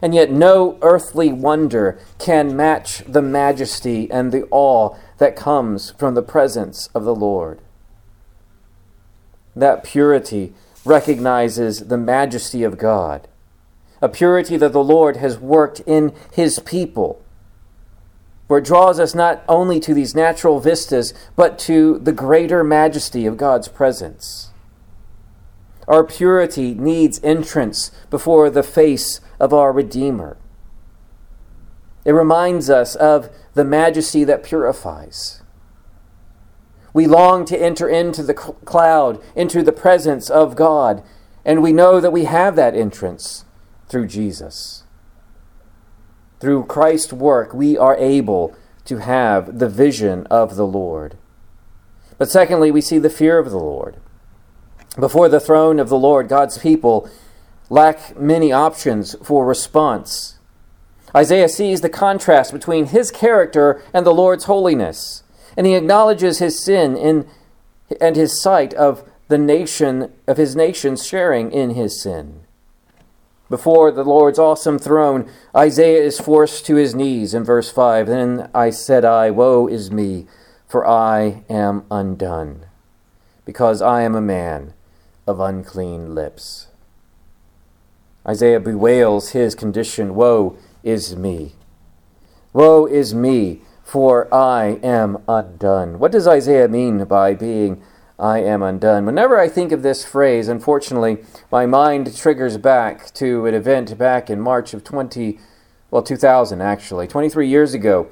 And 0.00 0.14
yet, 0.14 0.30
no 0.30 0.78
earthly 0.80 1.32
wonder 1.32 1.98
can 2.20 2.56
match 2.56 3.02
the 3.08 3.22
majesty 3.22 4.08
and 4.08 4.30
the 4.30 4.46
awe 4.52 4.94
that 5.18 5.34
comes 5.34 5.90
from 5.90 6.14
the 6.14 6.22
presence 6.22 6.88
of 6.94 7.02
the 7.02 7.14
Lord. 7.14 7.60
That 9.56 9.82
purity 9.82 10.54
recognizes 10.84 11.88
the 11.88 11.98
majesty 11.98 12.62
of 12.62 12.78
God 12.78 13.26
a 14.00 14.08
purity 14.08 14.56
that 14.56 14.72
the 14.72 14.84
Lord 14.84 15.16
has 15.16 15.38
worked 15.38 15.80
in 15.80 16.12
his 16.32 16.58
people. 16.60 17.22
For 18.46 18.58
it 18.58 18.64
draws 18.64 18.98
us 18.98 19.14
not 19.14 19.42
only 19.48 19.78
to 19.80 19.92
these 19.92 20.14
natural 20.14 20.58
vistas, 20.58 21.12
but 21.36 21.58
to 21.60 21.98
the 21.98 22.12
greater 22.12 22.64
majesty 22.64 23.26
of 23.26 23.36
God's 23.36 23.68
presence. 23.68 24.50
Our 25.86 26.04
purity 26.04 26.74
needs 26.74 27.20
entrance 27.22 27.90
before 28.10 28.50
the 28.50 28.62
face 28.62 29.20
of 29.38 29.52
our 29.52 29.72
Redeemer. 29.72 30.36
It 32.04 32.12
reminds 32.12 32.70
us 32.70 32.94
of 32.94 33.28
the 33.54 33.64
majesty 33.64 34.24
that 34.24 34.42
purifies. 34.42 35.42
We 36.94 37.06
long 37.06 37.44
to 37.46 37.56
enter 37.56 37.88
into 37.88 38.22
the 38.22 38.34
cloud, 38.34 39.22
into 39.36 39.62
the 39.62 39.72
presence 39.72 40.30
of 40.30 40.56
God, 40.56 41.02
and 41.44 41.62
we 41.62 41.72
know 41.72 42.00
that 42.00 42.12
we 42.12 42.24
have 42.24 42.56
that 42.56 42.74
entrance 42.74 43.44
through 43.88 44.06
Jesus. 44.06 44.84
Through 46.40 46.64
Christ's 46.66 47.12
work, 47.12 47.52
we 47.52 47.76
are 47.76 47.96
able 47.96 48.56
to 48.84 48.98
have 48.98 49.58
the 49.58 49.68
vision 49.68 50.26
of 50.26 50.56
the 50.56 50.66
Lord. 50.66 51.16
But 52.16 52.30
secondly, 52.30 52.70
we 52.70 52.80
see 52.80 52.98
the 52.98 53.10
fear 53.10 53.38
of 53.38 53.50
the 53.50 53.58
Lord. 53.58 53.96
Before 54.98 55.28
the 55.28 55.40
throne 55.40 55.78
of 55.78 55.88
the 55.88 55.98
Lord, 55.98 56.28
God's 56.28 56.58
people 56.58 57.08
lack 57.70 58.18
many 58.18 58.50
options 58.50 59.14
for 59.22 59.46
response. 59.46 60.38
Isaiah 61.14 61.48
sees 61.48 61.80
the 61.80 61.88
contrast 61.88 62.52
between 62.52 62.86
his 62.86 63.10
character 63.10 63.82
and 63.92 64.04
the 64.04 64.14
Lord's 64.14 64.44
holiness, 64.44 65.22
and 65.56 65.66
he 65.66 65.74
acknowledges 65.74 66.38
his 66.38 66.62
sin 66.62 66.96
in, 66.96 67.28
and 68.00 68.16
his 68.16 68.40
sight 68.40 68.74
of 68.74 69.08
the 69.28 69.38
nation 69.38 70.12
of 70.26 70.36
his 70.36 70.56
nation 70.56 70.96
sharing 70.96 71.52
in 71.52 71.70
his 71.70 72.00
sin. 72.00 72.40
Before 73.48 73.90
the 73.90 74.04
Lord's 74.04 74.38
awesome 74.38 74.78
throne, 74.78 75.30
Isaiah 75.56 76.02
is 76.02 76.20
forced 76.20 76.66
to 76.66 76.76
his 76.76 76.94
knees 76.94 77.32
in 77.32 77.44
verse 77.44 77.70
5. 77.70 78.06
Then 78.06 78.50
I 78.54 78.68
said, 78.68 79.06
I, 79.06 79.30
Woe 79.30 79.66
is 79.66 79.90
me, 79.90 80.26
for 80.66 80.86
I 80.86 81.44
am 81.48 81.84
undone, 81.90 82.66
because 83.46 83.80
I 83.80 84.02
am 84.02 84.14
a 84.14 84.20
man 84.20 84.74
of 85.26 85.40
unclean 85.40 86.14
lips. 86.14 86.66
Isaiah 88.26 88.60
bewails 88.60 89.30
his 89.30 89.54
condition 89.54 90.14
Woe 90.14 90.58
is 90.82 91.16
me! 91.16 91.52
Woe 92.52 92.84
is 92.84 93.14
me, 93.14 93.62
for 93.82 94.32
I 94.32 94.78
am 94.82 95.22
undone. 95.26 95.98
What 95.98 96.12
does 96.12 96.28
Isaiah 96.28 96.68
mean 96.68 97.04
by 97.04 97.32
being 97.32 97.82
I 98.18 98.40
am 98.40 98.64
undone. 98.64 99.06
Whenever 99.06 99.38
I 99.38 99.48
think 99.48 99.70
of 99.70 99.82
this 99.82 100.04
phrase, 100.04 100.48
unfortunately, 100.48 101.18
my 101.52 101.66
mind 101.66 102.16
triggers 102.16 102.58
back 102.58 103.14
to 103.14 103.46
an 103.46 103.54
event 103.54 103.96
back 103.96 104.28
in 104.28 104.40
March 104.40 104.74
of 104.74 104.82
20, 104.82 105.38
well, 105.92 106.02
2000 106.02 106.60
actually, 106.60 107.06
23 107.06 107.46
years 107.46 107.74
ago. 107.74 108.08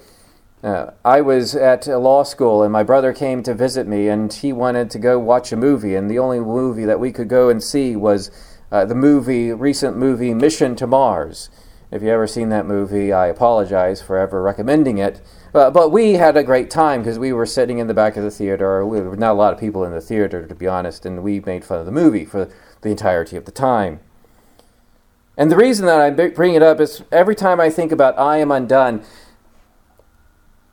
Uh, 0.63 0.93
I 1.05 1.21
was 1.23 1.57
at 1.57 1.89
a 1.89 1.99
law 1.99 2.23
school 2.23 2.63
and 2.63 2.73
my 2.73 2.85
brother 2.85 3.13
came 3.13 3.43
to 3.43 3.55
visit 3.55 3.89
me 3.89 4.09
and 4.09 4.33
he 4.33 4.53
wanted 4.53 4.91
to 4.91 4.99
go 5.01 5.19
watch 5.19 5.51
a 5.51 5.57
movie 5.57 5.97
and 5.97 6.09
the 6.09 6.21
only 6.21 6.39
movie 6.39 6.85
that 6.85 7.01
we 7.01 7.11
could 7.11 7.29
go 7.29 7.49
and 7.49 7.63
see 7.63 7.97
was 7.97 8.31
uh, 8.71 8.85
the 8.85 8.95
movie, 8.95 9.53
recent 9.53 9.97
movie 9.97 10.35
Mission 10.35 10.77
to 10.77 10.87
Mars. 10.87 11.51
If 11.91 12.03
you 12.03 12.11
ever 12.11 12.29
seen 12.29 12.49
that 12.51 12.67
movie, 12.67 13.13
I 13.13 13.27
apologize 13.27 14.03
for 14.03 14.17
ever 14.17 14.41
recommending 14.41 14.99
it. 14.99 15.21
Uh, 15.55 15.71
but 15.71 15.91
we 15.91 16.15
had 16.15 16.37
a 16.37 16.43
great 16.43 16.71
time 16.71 17.03
because 17.03 17.19
we 17.19 17.33
were 17.33 17.47
sitting 17.47 17.79
in 17.79 17.87
the 17.87 17.95
back 17.95 18.17
of 18.17 18.23
the 18.23 18.31
theater. 18.31 18.85
We 18.85 19.01
were 19.01 19.17
not 19.17 19.33
a 19.33 19.35
lot 19.35 19.53
of 19.53 19.61
people 19.61 19.85
in 19.85 19.93
the 19.93 20.01
theater, 20.01 20.47
to 20.47 20.55
be 20.55 20.67
honest, 20.67 21.07
and 21.07 21.23
we 21.23 21.41
made 21.41 21.65
fun 21.65 21.79
of 21.79 21.87
the 21.87 21.93
movie 21.93 22.25
for 22.25 22.51
the 22.83 22.91
entirety 22.91 23.37
of 23.37 23.45
the 23.45 23.53
time. 23.53 24.01
And 25.37 25.51
the 25.51 25.57
reason 25.57 25.87
that 25.87 26.01
I 26.01 26.11
bring 26.11 26.55
it 26.55 26.63
up 26.63 26.81
is 26.81 27.03
every 27.13 27.35
time 27.35 27.61
I 27.61 27.71
think 27.71 27.93
about 27.93 28.19
I 28.19 28.39
Am 28.39 28.51
Undone, 28.51 29.05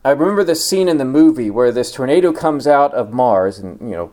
I 0.06 0.12
remember 0.12 0.44
the 0.44 0.56
scene 0.56 0.90
in 0.90 0.98
the 0.98 1.06
movie 1.06 1.50
where 1.50 1.72
this 1.72 1.92
tornado 1.92 2.34
comes 2.34 2.68
out 2.68 2.94
of 2.94 3.14
Mars, 3.14 3.60
and, 3.60 3.80
you 3.80 3.96
know, 3.96 4.12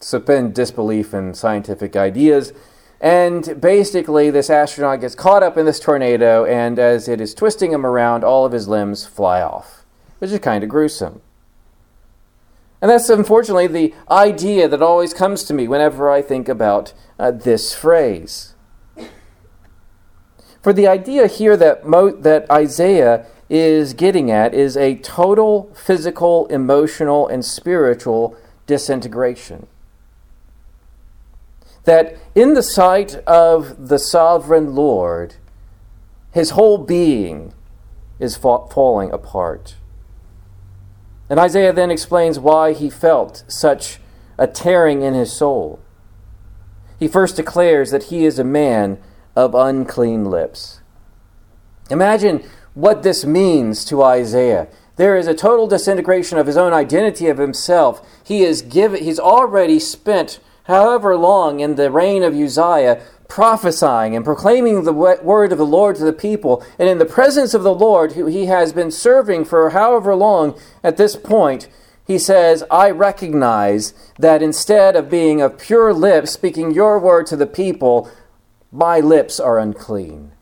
suspend 0.00 0.54
disbelief 0.54 1.14
in 1.14 1.34
scientific 1.34 1.96
ideas 1.96 2.52
and 3.04 3.60
basically, 3.60 4.30
this 4.30 4.48
astronaut 4.48 5.02
gets 5.02 5.14
caught 5.14 5.42
up 5.42 5.58
in 5.58 5.66
this 5.66 5.78
tornado, 5.78 6.46
and 6.46 6.78
as 6.78 7.06
it 7.06 7.20
is 7.20 7.34
twisting 7.34 7.70
him 7.70 7.84
around, 7.84 8.24
all 8.24 8.46
of 8.46 8.52
his 8.52 8.66
limbs 8.66 9.04
fly 9.04 9.42
off, 9.42 9.83
which 10.24 10.32
is 10.32 10.38
kind 10.38 10.64
of 10.64 10.70
gruesome. 10.70 11.20
And 12.80 12.90
that's 12.90 13.10
unfortunately 13.10 13.66
the 13.66 13.94
idea 14.10 14.68
that 14.68 14.80
always 14.80 15.12
comes 15.12 15.44
to 15.44 15.52
me 15.52 15.68
whenever 15.68 16.10
I 16.10 16.22
think 16.22 16.48
about 16.48 16.94
uh, 17.18 17.30
this 17.30 17.74
phrase. 17.74 18.54
For 20.62 20.72
the 20.72 20.88
idea 20.88 21.26
here 21.26 21.58
that, 21.58 21.86
Mo- 21.86 22.16
that 22.16 22.50
Isaiah 22.50 23.26
is 23.50 23.92
getting 23.92 24.30
at 24.30 24.54
is 24.54 24.78
a 24.78 24.94
total 24.96 25.70
physical, 25.74 26.46
emotional, 26.46 27.28
and 27.28 27.44
spiritual 27.44 28.34
disintegration 28.66 29.66
that 31.84 32.16
in 32.34 32.54
the 32.54 32.62
sight 32.62 33.16
of 33.26 33.88
the 33.88 33.98
sovereign 33.98 34.74
Lord, 34.74 35.34
his 36.32 36.50
whole 36.50 36.78
being 36.78 37.52
is 38.18 38.36
fa- 38.36 38.66
falling 38.70 39.12
apart. 39.12 39.76
And 41.34 41.40
Isaiah 41.40 41.72
then 41.72 41.90
explains 41.90 42.38
why 42.38 42.74
he 42.74 42.88
felt 42.88 43.42
such 43.48 43.98
a 44.38 44.46
tearing 44.46 45.02
in 45.02 45.14
his 45.14 45.32
soul. 45.32 45.80
He 46.96 47.08
first 47.08 47.34
declares 47.34 47.90
that 47.90 48.04
he 48.04 48.24
is 48.24 48.38
a 48.38 48.44
man 48.44 48.98
of 49.34 49.52
unclean 49.52 50.26
lips. 50.26 50.80
Imagine 51.90 52.44
what 52.74 53.02
this 53.02 53.24
means 53.24 53.84
to 53.86 54.00
Isaiah. 54.00 54.68
There 54.94 55.16
is 55.16 55.26
a 55.26 55.34
total 55.34 55.66
disintegration 55.66 56.38
of 56.38 56.46
his 56.46 56.56
own 56.56 56.72
identity 56.72 57.26
of 57.26 57.38
himself. 57.38 58.00
He 58.22 58.44
is 58.44 58.62
given 58.62 59.02
he's 59.02 59.18
already 59.18 59.80
spent 59.80 60.38
however 60.66 61.16
long 61.16 61.58
in 61.58 61.74
the 61.74 61.90
reign 61.90 62.22
of 62.22 62.36
Uzziah, 62.36 63.02
prophesying 63.28 64.14
and 64.14 64.24
proclaiming 64.24 64.84
the 64.84 64.92
word 64.92 65.52
of 65.52 65.58
the 65.58 65.66
Lord 65.66 65.96
to 65.96 66.04
the 66.04 66.12
people. 66.12 66.64
And 66.78 66.88
in 66.88 66.98
the 66.98 67.04
presence 67.06 67.54
of 67.54 67.62
the 67.62 67.74
Lord, 67.74 68.12
who 68.12 68.26
he 68.26 68.46
has 68.46 68.72
been 68.72 68.90
serving 68.90 69.46
for 69.46 69.70
however 69.70 70.14
long 70.14 70.58
at 70.82 70.96
this 70.96 71.16
point, 71.16 71.68
he 72.06 72.18
says, 72.18 72.62
I 72.70 72.90
recognize 72.90 73.94
that 74.18 74.42
instead 74.42 74.94
of 74.94 75.08
being 75.08 75.40
of 75.40 75.58
pure 75.58 75.94
lips, 75.94 76.32
speaking 76.32 76.72
your 76.72 76.98
word 76.98 77.26
to 77.28 77.36
the 77.36 77.46
people, 77.46 78.10
my 78.70 79.00
lips 79.00 79.40
are 79.40 79.58
unclean. 79.58 80.32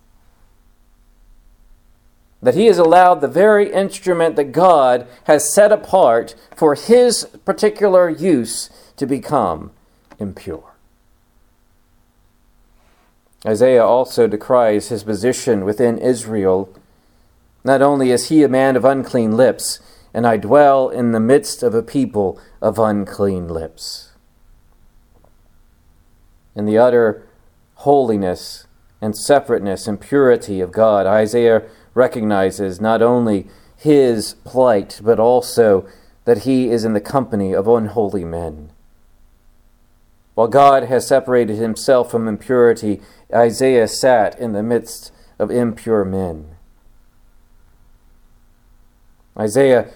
that 2.42 2.56
he 2.56 2.66
has 2.66 2.78
allowed 2.78 3.20
the 3.20 3.28
very 3.28 3.72
instrument 3.72 4.34
that 4.34 4.50
God 4.50 5.06
has 5.24 5.54
set 5.54 5.70
apart 5.70 6.34
for 6.56 6.74
his 6.74 7.24
particular 7.44 8.10
use 8.10 8.68
to 8.96 9.06
become 9.06 9.70
impure. 10.18 10.71
Isaiah 13.46 13.84
also 13.84 14.26
decries 14.26 14.88
his 14.88 15.02
position 15.04 15.64
within 15.64 15.98
Israel. 15.98 16.68
Not 17.64 17.82
only 17.82 18.10
is 18.10 18.28
he 18.28 18.42
a 18.42 18.48
man 18.48 18.76
of 18.76 18.84
unclean 18.84 19.36
lips, 19.36 19.80
and 20.14 20.26
I 20.26 20.36
dwell 20.36 20.88
in 20.88 21.12
the 21.12 21.20
midst 21.20 21.62
of 21.62 21.74
a 21.74 21.82
people 21.82 22.40
of 22.60 22.78
unclean 22.78 23.48
lips. 23.48 24.10
In 26.54 26.66
the 26.66 26.78
utter 26.78 27.26
holiness 27.76 28.66
and 29.00 29.16
separateness 29.16 29.86
and 29.86 30.00
purity 30.00 30.60
of 30.60 30.70
God, 30.70 31.06
Isaiah 31.06 31.62
recognizes 31.94 32.80
not 32.80 33.02
only 33.02 33.48
his 33.76 34.34
plight, 34.44 35.00
but 35.02 35.18
also 35.18 35.86
that 36.24 36.38
he 36.38 36.70
is 36.70 36.84
in 36.84 36.92
the 36.92 37.00
company 37.00 37.52
of 37.52 37.66
unholy 37.66 38.24
men. 38.24 38.71
While 40.34 40.48
God 40.48 40.84
has 40.84 41.06
separated 41.06 41.56
himself 41.56 42.10
from 42.10 42.26
impurity, 42.26 43.00
Isaiah 43.32 43.88
sat 43.88 44.38
in 44.38 44.52
the 44.52 44.62
midst 44.62 45.12
of 45.38 45.50
impure 45.50 46.04
men. 46.04 46.56
Isaiah 49.38 49.88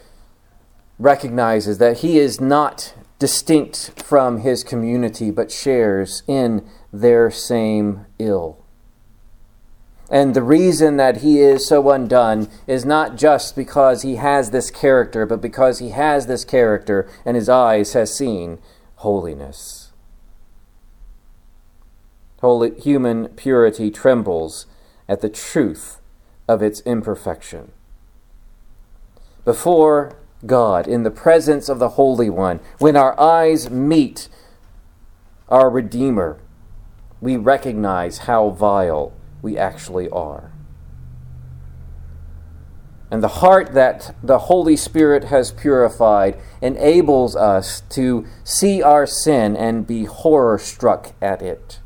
recognizes 0.98 1.78
that 1.78 1.98
he 1.98 2.18
is 2.18 2.40
not 2.40 2.94
distinct 3.18 4.02
from 4.02 4.40
his 4.40 4.62
community, 4.62 5.30
but 5.30 5.50
shares 5.50 6.22
in 6.26 6.66
their 6.92 7.30
same 7.30 8.06
ill. 8.18 8.58
And 10.10 10.34
the 10.34 10.42
reason 10.42 10.96
that 10.98 11.18
he 11.18 11.40
is 11.40 11.66
so 11.66 11.90
undone 11.90 12.48
is 12.66 12.84
not 12.84 13.16
just 13.16 13.56
because 13.56 14.02
he 14.02 14.16
has 14.16 14.50
this 14.50 14.70
character, 14.70 15.26
but 15.26 15.40
because 15.40 15.80
he 15.80 15.90
has 15.90 16.26
this 16.26 16.44
character 16.44 17.08
and 17.24 17.36
his 17.36 17.48
eyes 17.48 17.94
has 17.94 18.16
seen 18.16 18.58
holiness. 18.96 19.85
Holy, 22.40 22.78
human 22.78 23.28
purity 23.28 23.90
trembles 23.90 24.66
at 25.08 25.20
the 25.20 25.28
truth 25.28 26.00
of 26.48 26.62
its 26.62 26.80
imperfection. 26.80 27.72
Before 29.44 30.16
God, 30.44 30.86
in 30.86 31.02
the 31.02 31.10
presence 31.10 31.68
of 31.68 31.78
the 31.78 31.90
Holy 31.90 32.28
One, 32.28 32.60
when 32.78 32.96
our 32.96 33.18
eyes 33.18 33.70
meet 33.70 34.28
our 35.48 35.70
Redeemer, 35.70 36.38
we 37.20 37.36
recognize 37.36 38.18
how 38.18 38.50
vile 38.50 39.12
we 39.40 39.56
actually 39.56 40.10
are. 40.10 40.52
And 43.10 43.22
the 43.22 43.28
heart 43.28 43.72
that 43.72 44.14
the 44.22 44.40
Holy 44.40 44.76
Spirit 44.76 45.24
has 45.24 45.52
purified 45.52 46.38
enables 46.60 47.36
us 47.36 47.82
to 47.90 48.26
see 48.42 48.82
our 48.82 49.06
sin 49.06 49.56
and 49.56 49.86
be 49.86 50.04
horror 50.04 50.58
struck 50.58 51.14
at 51.22 51.40
it. 51.40 51.80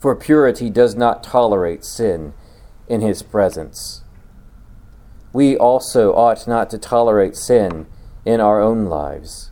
For 0.00 0.16
purity 0.16 0.70
does 0.70 0.96
not 0.96 1.22
tolerate 1.22 1.84
sin 1.84 2.32
in 2.88 3.02
His 3.02 3.22
presence. 3.22 4.02
We 5.32 5.56
also 5.56 6.12
ought 6.14 6.48
not 6.48 6.70
to 6.70 6.78
tolerate 6.78 7.36
sin 7.36 7.86
in 8.24 8.40
our 8.40 8.60
own 8.60 8.86
lives. 8.86 9.50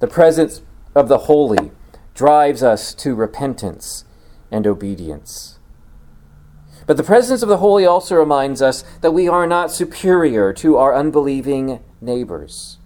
The 0.00 0.08
presence 0.08 0.62
of 0.94 1.08
the 1.08 1.18
holy 1.18 1.70
drives 2.14 2.62
us 2.62 2.94
to 2.94 3.14
repentance 3.14 4.04
and 4.50 4.66
obedience. 4.66 5.58
But 6.86 6.96
the 6.96 7.04
presence 7.04 7.42
of 7.42 7.48
the 7.48 7.58
holy 7.58 7.86
also 7.86 8.16
reminds 8.16 8.60
us 8.60 8.82
that 9.00 9.12
we 9.12 9.28
are 9.28 9.46
not 9.46 9.70
superior 9.70 10.52
to 10.54 10.76
our 10.76 10.94
unbelieving 10.94 11.80
neighbors. 12.00 12.79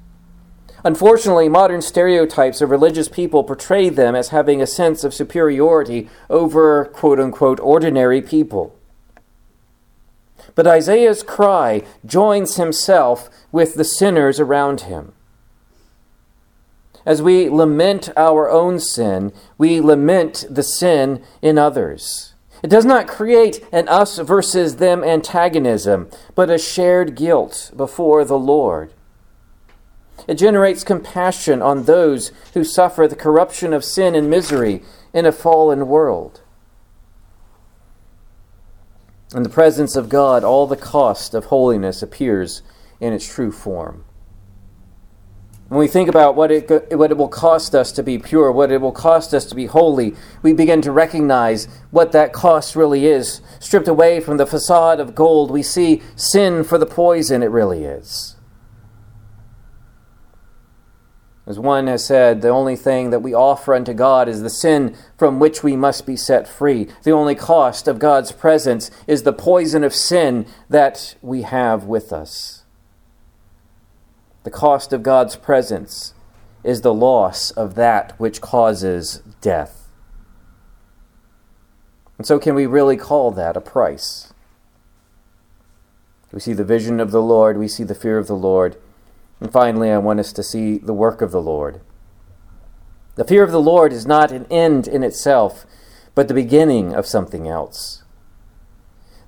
Unfortunately, 0.85 1.49
modern 1.49 1.81
stereotypes 1.81 2.61
of 2.61 2.71
religious 2.71 3.09
people 3.09 3.43
portray 3.43 3.89
them 3.89 4.15
as 4.15 4.29
having 4.29 4.61
a 4.61 4.67
sense 4.67 5.03
of 5.03 5.15
superiority 5.15 6.11
over 6.29 6.85
quote 6.85 7.19
unquote 7.19 7.59
ordinary 7.61 8.21
people. 8.21 8.77
But 10.55 10.67
Isaiah's 10.67 11.23
cry 11.23 11.83
joins 12.05 12.57
himself 12.57 13.31
with 13.51 13.75
the 13.75 13.85
sinners 13.85 14.39
around 14.39 14.83
him. 14.83 15.15
As 17.07 17.23
we 17.23 17.49
lament 17.49 18.11
our 18.17 18.51
own 18.51 18.79
sin, 18.79 19.33
we 19.57 19.81
lament 19.81 20.45
the 20.51 20.63
sin 20.63 21.23
in 21.41 21.59
others. 21.59 22.35
It 22.63 22.69
does 22.69 22.85
not 22.85 23.09
create 23.09 23.67
an 23.73 23.89
us 23.89 24.19
versus 24.19 24.77
them 24.77 25.03
antagonism, 25.03 26.09
but 26.35 26.51
a 26.51 26.59
shared 26.59 27.15
guilt 27.15 27.73
before 27.77 28.25
the 28.25 28.39
Lord. 28.39 28.93
It 30.27 30.35
generates 30.35 30.85
compassion 30.85 31.61
on 31.61 31.85
those 31.85 32.33
who 32.55 32.65
suffer 32.65 33.07
the 33.07 33.17
corruption 33.17 33.73
of 33.73 33.85
sin 33.85 34.15
and 34.15 34.31
misery 34.31 34.83
in 35.13 35.27
a 35.27 35.33
fallen 35.33 35.87
world. 35.87 36.41
In 39.35 39.43
the 39.43 39.49
presence 39.49 39.97
of 39.97 40.09
God, 40.09 40.45
all 40.45 40.67
the 40.67 40.77
cost 40.77 41.35
of 41.35 41.47
holiness 41.47 42.03
appears 42.03 42.63
in 43.01 43.13
its 43.13 43.27
true 43.27 43.51
form. 43.51 44.05
When 45.69 45.81
we 45.81 45.89
think 45.89 46.09
about 46.09 46.37
what 46.37 46.53
it, 46.53 46.93
what 46.93 47.11
it 47.11 47.17
will 47.17 47.29
cost 47.29 47.75
us 47.75 47.91
to 47.93 48.03
be 48.03 48.19
pure, 48.19 48.53
what 48.53 48.71
it 48.71 48.81
will 48.81 48.93
cost 48.93 49.35
us 49.35 49.45
to 49.47 49.55
be 49.55 49.67
holy, 49.67 50.15
we 50.43 50.53
begin 50.53 50.83
to 50.83 50.93
recognize 50.93 51.67
what 51.91 52.13
that 52.13 52.33
cost 52.33 52.77
really 52.77 53.07
is. 53.07 53.41
Stripped 53.61 53.89
away 53.89 54.21
from 54.21 54.37
the 54.37 54.47
facade 54.47 55.01
of 55.01 55.15
gold, 55.15 55.51
we 55.51 55.63
see 55.63 56.03
sin 56.17 56.63
for 56.65 56.79
the 56.79 56.87
poison 56.87 57.43
it 57.43 57.51
really 57.51 57.85
is. 57.85 58.37
As 61.47 61.59
one 61.59 61.89
has 61.89 62.05
said, 62.05 62.41
the 62.41 62.49
only 62.49 62.75
thing 62.75 63.11
that 63.11 63.21
we 63.21 63.35
offer 63.35 63.75
unto 63.75 63.93
God 63.93 64.29
is 64.29 64.41
the 64.41 64.49
sin 64.49 64.97
from 65.19 65.39
which 65.39 65.63
we 65.63 65.77
must 65.77 66.07
be 66.07 66.17
set 66.17 66.49
free. 66.49 66.89
The 67.03 67.11
only 67.11 67.35
cost 67.35 67.87
of 67.87 67.99
God's 67.99 68.33
presence 68.33 68.91
is 69.07 69.23
the 69.23 69.33
poison 69.33 69.85
of 69.85 69.95
sin 69.95 70.47
that 70.71 71.17
we 71.21 71.43
have 71.43 71.85
with 71.85 72.13
us. 72.13 72.65
The 74.45 74.51
cost 74.51 74.93
of 74.93 75.03
God's 75.03 75.37
presence 75.37 76.15
is 76.63 76.81
the 76.81 76.95
loss 76.95 77.51
of 77.51 77.75
that 77.75 78.19
which 78.19 78.41
causes 78.41 79.23
death. 79.43 79.89
And 82.17 82.27
so, 82.27 82.39
can 82.39 82.55
we 82.55 82.65
really 82.65 82.97
call 82.97 83.31
that 83.33 83.57
a 83.57 83.61
price? 83.61 84.33
We 86.33 86.41
see 86.41 86.53
the 86.53 86.65
vision 86.65 87.01
of 87.01 87.11
the 87.11 87.23
Lord, 87.23 87.59
we 87.59 87.69
see 87.69 87.85
the 87.85 87.95
fear 87.95 88.19
of 88.19 88.27
the 88.27 88.37
Lord, 88.37 88.77
and 89.41 89.53
finally, 89.53 89.91
I 89.91 89.99
want 89.99 90.21
us 90.21 90.33
to 90.33 90.43
see 90.43 90.79
the 90.79 90.93
work 90.93 91.21
of 91.21 91.31
the 91.31 91.43
Lord. 91.43 91.81
The 93.17 93.25
fear 93.25 93.43
of 93.43 93.53
the 93.53 93.61
Lord 93.61 93.93
is 93.93 94.07
not 94.07 94.33
an 94.33 94.47
end 94.51 94.89
in 94.89 95.03
itself, 95.03 95.67
but 96.15 96.29
the 96.29 96.35
beginning 96.35 96.95
of 96.95 97.07
something 97.07 97.47
else. 97.47 98.03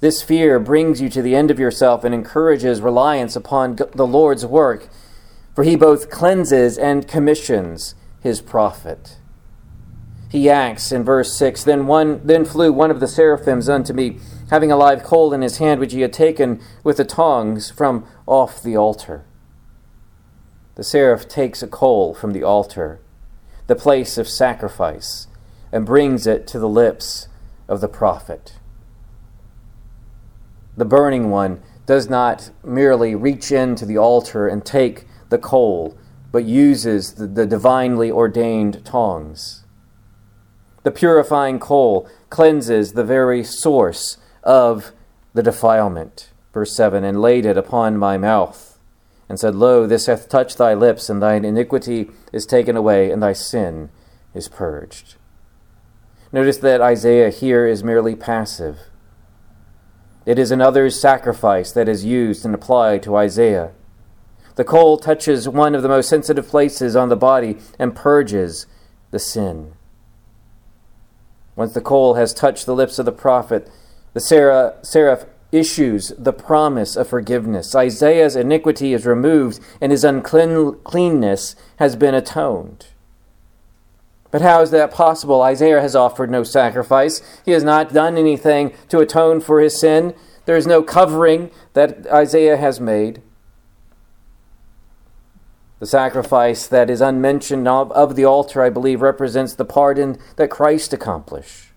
This 0.00 0.22
fear 0.22 0.58
brings 0.58 1.00
you 1.00 1.08
to 1.10 1.22
the 1.22 1.34
end 1.34 1.50
of 1.50 1.58
yourself 1.58 2.04
and 2.04 2.14
encourages 2.14 2.80
reliance 2.80 3.36
upon 3.36 3.76
the 3.76 4.06
Lord's 4.06 4.44
work 4.44 4.88
for 5.56 5.64
he 5.64 5.74
both 5.74 6.10
cleanses 6.10 6.76
and 6.76 7.08
commissions 7.08 7.94
his 8.20 8.42
prophet. 8.42 9.16
He 10.30 10.50
acts 10.50 10.92
in 10.92 11.02
verse 11.02 11.34
6 11.38 11.64
Then, 11.64 11.86
one, 11.86 12.20
then 12.24 12.44
flew 12.44 12.72
one 12.72 12.90
of 12.90 13.00
the 13.00 13.08
seraphims 13.08 13.66
unto 13.66 13.94
me, 13.94 14.18
having 14.50 14.70
a 14.70 14.76
live 14.76 15.02
coal 15.02 15.32
in 15.32 15.40
his 15.40 15.56
hand, 15.56 15.80
which 15.80 15.94
he 15.94 16.02
had 16.02 16.12
taken 16.12 16.60
with 16.84 16.98
the 16.98 17.06
tongs 17.06 17.70
from 17.70 18.06
off 18.26 18.62
the 18.62 18.76
altar. 18.76 19.24
The 20.76 20.84
seraph 20.84 21.26
takes 21.26 21.62
a 21.62 21.66
coal 21.66 22.14
from 22.14 22.32
the 22.32 22.42
altar, 22.42 23.00
the 23.66 23.74
place 23.74 24.18
of 24.18 24.28
sacrifice, 24.28 25.26
and 25.72 25.84
brings 25.86 26.26
it 26.26 26.46
to 26.48 26.58
the 26.58 26.68
lips 26.68 27.28
of 27.66 27.80
the 27.80 27.88
prophet. 27.88 28.58
The 30.76 30.84
burning 30.84 31.30
one 31.30 31.62
does 31.86 32.10
not 32.10 32.50
merely 32.62 33.14
reach 33.14 33.50
into 33.50 33.86
the 33.86 33.96
altar 33.96 34.46
and 34.46 34.64
take 34.64 35.06
the 35.30 35.38
coal, 35.38 35.96
but 36.30 36.44
uses 36.44 37.14
the, 37.14 37.26
the 37.26 37.46
divinely 37.46 38.10
ordained 38.10 38.84
tongs. 38.84 39.64
The 40.82 40.90
purifying 40.90 41.58
coal 41.58 42.08
cleanses 42.28 42.92
the 42.92 43.04
very 43.04 43.42
source 43.42 44.18
of 44.42 44.92
the 45.32 45.42
defilement. 45.42 46.30
Verse 46.52 46.76
7 46.76 47.02
And 47.02 47.20
laid 47.20 47.46
it 47.46 47.56
upon 47.56 47.96
my 47.96 48.18
mouth, 48.18 48.75
and 49.28 49.40
said, 49.40 49.54
Lo, 49.54 49.86
this 49.86 50.06
hath 50.06 50.28
touched 50.28 50.58
thy 50.58 50.74
lips, 50.74 51.08
and 51.10 51.20
thine 51.20 51.44
iniquity 51.44 52.10
is 52.32 52.46
taken 52.46 52.76
away, 52.76 53.10
and 53.10 53.22
thy 53.22 53.32
sin 53.32 53.90
is 54.34 54.48
purged. 54.48 55.16
Notice 56.32 56.58
that 56.58 56.80
Isaiah 56.80 57.30
here 57.30 57.66
is 57.66 57.82
merely 57.82 58.14
passive. 58.14 58.78
It 60.24 60.38
is 60.38 60.50
another's 60.50 61.00
sacrifice 61.00 61.72
that 61.72 61.88
is 61.88 62.04
used 62.04 62.44
and 62.44 62.54
applied 62.54 63.02
to 63.04 63.16
Isaiah. 63.16 63.72
The 64.56 64.64
coal 64.64 64.96
touches 64.96 65.48
one 65.48 65.74
of 65.74 65.82
the 65.82 65.88
most 65.88 66.08
sensitive 66.08 66.48
places 66.48 66.96
on 66.96 67.08
the 67.08 67.16
body 67.16 67.58
and 67.78 67.94
purges 67.94 68.66
the 69.10 69.18
sin. 69.18 69.74
Once 71.54 71.74
the 71.74 71.80
coal 71.80 72.14
has 72.14 72.34
touched 72.34 72.66
the 72.66 72.74
lips 72.74 72.98
of 72.98 73.06
the 73.06 73.12
prophet, 73.12 73.70
the 74.14 74.20
seraph 74.20 75.26
issues 75.52 76.12
the 76.18 76.32
promise 76.32 76.96
of 76.96 77.08
forgiveness. 77.08 77.74
Isaiah's 77.74 78.36
iniquity 78.36 78.92
is 78.92 79.06
removed, 79.06 79.60
and 79.80 79.92
his 79.92 80.04
uncleanness 80.04 81.56
has 81.78 81.96
been 81.96 82.14
atoned. 82.14 82.86
But 84.30 84.42
how 84.42 84.60
is 84.60 84.70
that 84.72 84.90
possible? 84.90 85.42
Isaiah 85.42 85.80
has 85.80 85.96
offered 85.96 86.30
no 86.30 86.42
sacrifice. 86.42 87.22
He 87.44 87.52
has 87.52 87.64
not 87.64 87.92
done 87.92 88.18
anything 88.18 88.74
to 88.88 88.98
atone 88.98 89.40
for 89.40 89.60
his 89.60 89.78
sin. 89.78 90.14
There 90.44 90.56
is 90.56 90.66
no 90.66 90.82
covering 90.82 91.50
that 91.72 92.06
Isaiah 92.08 92.56
has 92.56 92.80
made. 92.80 93.22
The 95.78 95.86
sacrifice 95.86 96.66
that 96.66 96.90
is 96.90 97.00
unmentioned 97.00 97.68
of, 97.68 97.92
of 97.92 98.16
the 98.16 98.24
altar, 98.24 98.62
I 98.62 98.70
believe, 98.70 99.02
represents 99.02 99.54
the 99.54 99.64
pardon 99.64 100.18
that 100.36 100.50
Christ 100.50 100.92
accomplished. 100.92 101.70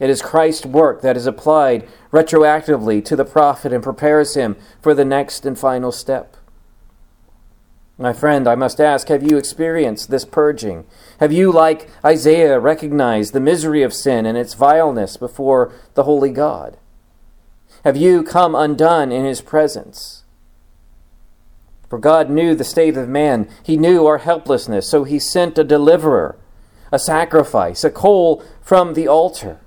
It 0.00 0.10
is 0.10 0.22
Christ's 0.22 0.66
work 0.66 1.02
that 1.02 1.16
is 1.16 1.26
applied 1.26 1.88
retroactively 2.12 3.04
to 3.04 3.16
the 3.16 3.24
prophet 3.24 3.72
and 3.72 3.82
prepares 3.82 4.34
him 4.34 4.56
for 4.80 4.94
the 4.94 5.04
next 5.04 5.44
and 5.44 5.58
final 5.58 5.90
step. 5.90 6.36
My 8.00 8.12
friend, 8.12 8.46
I 8.46 8.54
must 8.54 8.80
ask 8.80 9.08
have 9.08 9.28
you 9.28 9.36
experienced 9.36 10.08
this 10.08 10.24
purging? 10.24 10.84
Have 11.18 11.32
you, 11.32 11.50
like 11.50 11.90
Isaiah, 12.04 12.60
recognized 12.60 13.32
the 13.32 13.40
misery 13.40 13.82
of 13.82 13.92
sin 13.92 14.24
and 14.24 14.38
its 14.38 14.54
vileness 14.54 15.16
before 15.16 15.72
the 15.94 16.04
holy 16.04 16.30
God? 16.30 16.76
Have 17.84 17.96
you 17.96 18.22
come 18.22 18.54
undone 18.54 19.10
in 19.10 19.24
his 19.24 19.40
presence? 19.40 20.22
For 21.88 21.98
God 21.98 22.30
knew 22.30 22.54
the 22.54 22.64
state 22.64 22.96
of 22.96 23.08
man, 23.08 23.48
he 23.64 23.76
knew 23.76 24.06
our 24.06 24.18
helplessness, 24.18 24.88
so 24.88 25.02
he 25.02 25.18
sent 25.18 25.58
a 25.58 25.64
deliverer, 25.64 26.36
a 26.92 26.98
sacrifice, 27.00 27.82
a 27.82 27.90
coal 27.90 28.44
from 28.60 28.94
the 28.94 29.08
altar. 29.08 29.58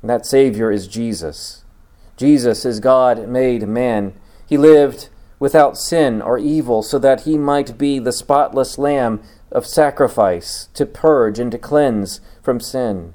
And 0.00 0.10
that 0.10 0.26
Savior 0.26 0.70
is 0.70 0.86
Jesus. 0.86 1.64
Jesus 2.16 2.64
is 2.64 2.80
God 2.80 3.28
made 3.28 3.68
man. 3.68 4.14
He 4.46 4.56
lived 4.56 5.08
without 5.38 5.78
sin 5.78 6.20
or 6.20 6.38
evil, 6.38 6.82
so 6.82 6.98
that 6.98 7.20
he 7.20 7.38
might 7.38 7.78
be 7.78 7.98
the 7.98 8.12
spotless 8.12 8.76
lamb 8.76 9.20
of 9.52 9.66
sacrifice 9.66 10.68
to 10.74 10.84
purge 10.84 11.38
and 11.38 11.52
to 11.52 11.58
cleanse 11.58 12.20
from 12.42 12.60
sin. 12.60 13.14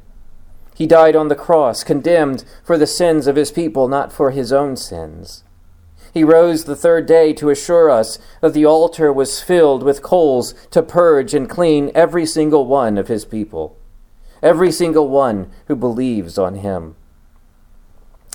He 0.75 0.87
died 0.87 1.15
on 1.15 1.27
the 1.27 1.35
cross, 1.35 1.83
condemned 1.83 2.45
for 2.63 2.77
the 2.77 2.87
sins 2.87 3.27
of 3.27 3.35
his 3.35 3.51
people, 3.51 3.87
not 3.87 4.11
for 4.11 4.31
his 4.31 4.51
own 4.51 4.75
sins. 4.75 5.43
He 6.13 6.23
rose 6.23 6.63
the 6.63 6.75
third 6.75 7.05
day 7.05 7.33
to 7.33 7.49
assure 7.49 7.89
us 7.89 8.19
that 8.41 8.53
the 8.53 8.65
altar 8.65 9.11
was 9.11 9.41
filled 9.41 9.83
with 9.83 10.03
coals 10.03 10.53
to 10.71 10.81
purge 10.83 11.33
and 11.33 11.49
clean 11.49 11.91
every 11.93 12.25
single 12.25 12.65
one 12.65 12.97
of 12.97 13.07
his 13.07 13.25
people, 13.25 13.75
every 14.43 14.71
single 14.71 15.07
one 15.07 15.49
who 15.67 15.75
believes 15.75 16.37
on 16.37 16.55
him. 16.55 16.95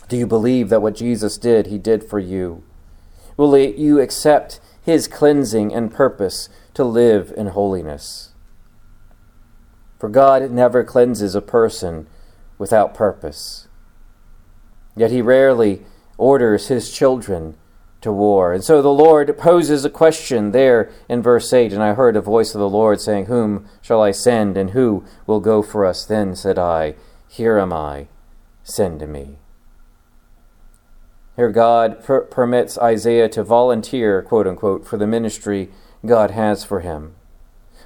Do 0.09 0.17
you 0.17 0.27
believe 0.27 0.71
that 0.71 0.81
what 0.81 0.97
Jesus 0.97 1.37
did, 1.37 1.67
he 1.67 1.79
did 1.79 2.03
for 2.03 2.19
you? 2.19 2.65
Will 3.37 3.57
you 3.57 4.01
accept 4.01 4.59
his 4.83 5.07
cleansing 5.07 5.73
and 5.73 5.93
purpose 5.93 6.49
to 6.75 6.83
live 6.83 7.33
in 7.37 7.49
holiness? 7.49 8.33
For 9.99 10.09
God 10.09 10.51
never 10.51 10.83
cleanses 10.83 11.35
a 11.35 11.43
person 11.43 12.07
without 12.57 12.95
purpose. 12.95 13.69
Yet 14.97 15.11
he 15.11 15.21
rarely 15.21 15.85
orders 16.17 16.69
his 16.69 16.91
children 16.91 17.55
to 18.01 18.13
war. 18.13 18.53
And 18.53 18.63
so 18.63 18.81
the 18.81 18.89
Lord 18.89 19.37
poses 19.37 19.85
a 19.85 19.91
question 19.91 20.53
there 20.53 20.91
in 21.09 21.23
verse 21.23 21.53
8 21.53 21.73
And 21.73 21.83
I 21.83 21.95
heard 21.95 22.17
a 22.17 22.21
voice 22.21 22.55
of 22.55 22.61
the 22.61 22.69
Lord 22.69 23.01
saying, 23.01 23.27
Whom 23.27 23.69
shall 23.83 24.03
I 24.03 24.13
send, 24.13 24.57
and 24.57 24.71
who 24.71 25.05
will 25.27 25.41
go 25.41 25.63
for 25.63 25.85
us? 25.85 26.05
Then 26.05 26.37
said 26.37 26.59
I, 26.59 26.95
Here 27.29 27.59
am 27.59 27.73
I, 27.73 28.09
send 28.63 29.07
me. 29.09 29.39
Here, 31.37 31.51
God 31.51 32.03
per- 32.03 32.23
permits 32.23 32.79
Isaiah 32.79 33.29
to 33.29 33.45
volunteer, 33.45 34.23
quote 34.23 34.47
unquote, 34.47 34.87
for 34.87 34.97
the 34.97 35.07
ministry 35.07 35.71
God 36.05 36.33
has 36.33 36.65
for 36.65 36.81
him. 36.81 37.15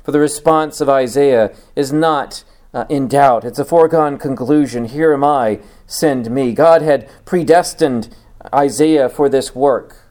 For 0.03 0.11
the 0.11 0.20
response 0.20 0.81
of 0.81 0.88
Isaiah 0.88 1.55
is 1.77 1.92
not 1.92 2.44
uh, 2.75 2.87
in 2.88 3.09
doubt. 3.09 3.44
It's 3.44 3.59
a 3.59 3.64
foregone 3.64 4.18
conclusion. 4.18 4.87
Here 4.87 5.12
am 5.12 5.22
I, 5.22 5.61
send 5.87 6.31
me. 6.31 6.55
God 6.55 6.83
had 6.83 7.09
predestined 7.25 8.14
Isaiah 8.55 9.09
for 9.09 9.29
this 9.29 9.55
work. 9.55 10.02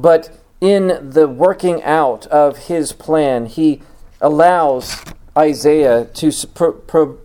But 0.00 0.30
in 0.62 1.10
the 1.10 1.28
working 1.28 1.82
out 1.82 2.26
of 2.28 2.68
his 2.68 2.92
plan, 2.92 3.44
he 3.44 3.82
allows 4.18 5.04
Isaiah 5.36 6.06
to 6.06 6.32
pro- 6.54 6.72
pro- 6.72 7.18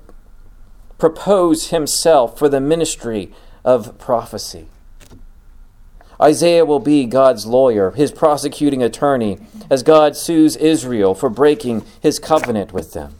propose 0.97 1.69
himself 1.69 2.37
for 2.37 2.49
the 2.49 2.59
ministry 2.59 3.31
of 3.63 3.97
prophecy. 3.97 4.67
Isaiah 6.21 6.65
will 6.65 6.81
be 6.81 7.05
God's 7.05 7.45
lawyer, 7.45 7.91
his 7.91 8.11
prosecuting 8.11 8.83
attorney, 8.83 9.39
as 9.69 9.81
God 9.81 10.17
sues 10.17 10.57
Israel 10.57 11.15
for 11.15 11.29
breaking 11.29 11.85
his 12.01 12.19
covenant 12.19 12.73
with 12.73 12.91
them. 12.91 13.15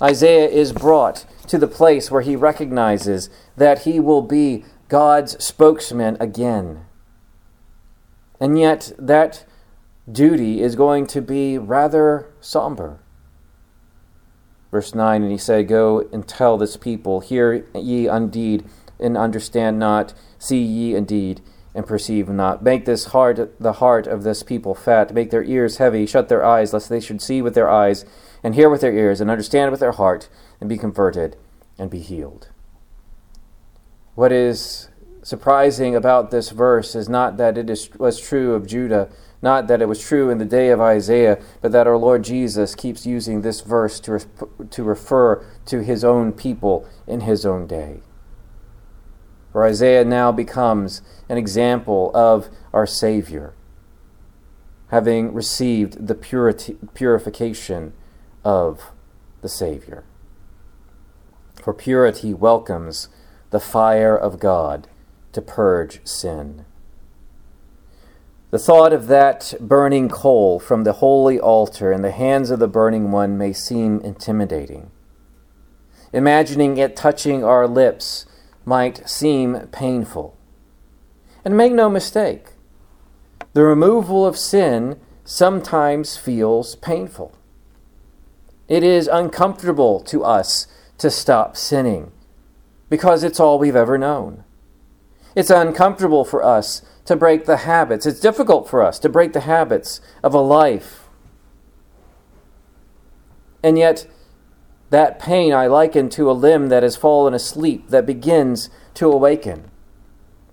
Isaiah 0.00 0.48
is 0.48 0.72
brought 0.72 1.26
to 1.48 1.58
the 1.58 1.68
place 1.68 2.12
where 2.12 2.22
he 2.22 2.36
recognizes 2.36 3.28
that 3.56 3.82
he 3.82 3.98
will 3.98 4.22
be 4.22 4.64
God's 4.88 5.42
spokesman 5.44 6.16
again. 6.20 6.85
And 8.40 8.58
yet, 8.58 8.92
that 8.98 9.44
duty 10.10 10.60
is 10.60 10.76
going 10.76 11.06
to 11.08 11.20
be 11.20 11.58
rather 11.58 12.32
somber. 12.40 13.00
Verse 14.70 14.94
9 14.94 15.22
And 15.22 15.32
he 15.32 15.38
said, 15.38 15.68
Go 15.68 16.08
and 16.12 16.26
tell 16.26 16.58
this 16.58 16.76
people, 16.76 17.20
Hear 17.20 17.64
ye 17.74 18.08
indeed 18.08 18.64
and 18.98 19.16
understand 19.16 19.78
not, 19.78 20.14
see 20.38 20.62
ye 20.62 20.94
indeed 20.94 21.40
and 21.74 21.86
perceive 21.86 22.28
not. 22.28 22.62
Make 22.62 22.86
this 22.86 23.06
heart 23.06 23.60
the 23.60 23.74
heart 23.74 24.06
of 24.06 24.22
this 24.22 24.42
people 24.42 24.74
fat, 24.74 25.12
make 25.12 25.30
their 25.30 25.44
ears 25.44 25.76
heavy, 25.76 26.06
shut 26.06 26.28
their 26.28 26.44
eyes, 26.44 26.72
lest 26.72 26.88
they 26.88 27.00
should 27.00 27.20
see 27.20 27.42
with 27.42 27.54
their 27.54 27.68
eyes, 27.70 28.04
and 28.42 28.54
hear 28.54 28.70
with 28.70 28.80
their 28.80 28.94
ears, 28.94 29.20
and 29.20 29.30
understand 29.30 29.70
with 29.70 29.80
their 29.80 29.92
heart, 29.92 30.28
and 30.58 30.70
be 30.70 30.78
converted, 30.78 31.36
and 31.78 31.90
be 31.90 32.00
healed. 32.00 32.48
What 34.14 34.32
is 34.32 34.88
surprising 35.26 35.96
about 35.96 36.30
this 36.30 36.50
verse 36.50 36.94
is 36.94 37.08
not 37.08 37.36
that 37.36 37.58
it 37.58 37.68
is, 37.68 37.90
was 37.98 38.20
true 38.20 38.54
of 38.54 38.66
Judah, 38.66 39.08
not 39.42 39.66
that 39.66 39.82
it 39.82 39.86
was 39.86 40.00
true 40.00 40.30
in 40.30 40.38
the 40.38 40.44
day 40.44 40.70
of 40.70 40.80
Isaiah, 40.80 41.42
but 41.60 41.72
that 41.72 41.86
our 41.86 41.96
Lord 41.96 42.22
Jesus 42.22 42.74
keeps 42.74 43.04
using 43.04 43.42
this 43.42 43.60
verse 43.60 43.98
to, 44.00 44.20
to 44.70 44.82
refer 44.82 45.44
to 45.66 45.80
his 45.80 46.04
own 46.04 46.32
people 46.32 46.88
in 47.06 47.20
his 47.22 47.44
own 47.44 47.66
day 47.66 48.00
for 49.56 49.64
Isaiah 49.64 50.04
now 50.04 50.32
becomes 50.32 51.00
an 51.30 51.38
example 51.38 52.10
of 52.14 52.50
our 52.74 52.86
Savior, 52.86 53.54
having 54.90 55.32
received 55.32 56.08
the 56.08 56.14
purity, 56.14 56.76
purification 56.92 57.94
of 58.44 58.90
the 59.40 59.48
Savior. 59.48 60.04
For 61.54 61.72
purity 61.72 62.34
welcomes 62.34 63.08
the 63.48 63.58
fire 63.58 64.14
of 64.14 64.38
God 64.38 64.88
to 65.36 65.42
purge 65.42 66.00
sin. 66.02 66.64
The 68.50 68.58
thought 68.58 68.94
of 68.94 69.06
that 69.08 69.52
burning 69.60 70.08
coal 70.08 70.58
from 70.58 70.84
the 70.84 70.94
holy 70.94 71.38
altar 71.38 71.92
in 71.92 72.00
the 72.00 72.10
hands 72.10 72.50
of 72.50 72.58
the 72.58 72.66
burning 72.66 73.12
one 73.12 73.36
may 73.36 73.52
seem 73.52 74.00
intimidating. 74.00 74.90
Imagining 76.10 76.78
it 76.78 76.96
touching 76.96 77.44
our 77.44 77.68
lips 77.68 78.24
might 78.64 79.06
seem 79.06 79.68
painful. 79.72 80.34
And 81.44 81.54
make 81.54 81.72
no 81.74 81.90
mistake, 81.90 82.52
the 83.52 83.62
removal 83.62 84.24
of 84.24 84.38
sin 84.38 84.98
sometimes 85.22 86.16
feels 86.16 86.76
painful. 86.76 87.36
It 88.68 88.82
is 88.82 89.06
uncomfortable 89.06 90.00
to 90.00 90.24
us 90.24 90.66
to 90.96 91.10
stop 91.10 91.58
sinning 91.58 92.10
because 92.88 93.22
it's 93.22 93.38
all 93.38 93.58
we've 93.58 93.76
ever 93.76 93.98
known. 93.98 94.44
It's 95.36 95.50
uncomfortable 95.50 96.24
for 96.24 96.42
us 96.42 96.82
to 97.04 97.14
break 97.14 97.44
the 97.44 97.58
habits. 97.58 98.06
It's 98.06 98.18
difficult 98.18 98.68
for 98.68 98.82
us 98.82 98.98
to 99.00 99.08
break 99.10 99.34
the 99.34 99.40
habits 99.40 100.00
of 100.24 100.32
a 100.32 100.40
life. 100.40 101.04
And 103.62 103.78
yet, 103.78 104.06
that 104.90 105.18
pain 105.18 105.52
I 105.52 105.66
liken 105.66 106.08
to 106.10 106.30
a 106.30 106.32
limb 106.32 106.68
that 106.68 106.82
has 106.82 106.96
fallen 106.96 107.34
asleep 107.34 107.90
that 107.90 108.06
begins 108.06 108.70
to 108.94 109.12
awaken. 109.12 109.70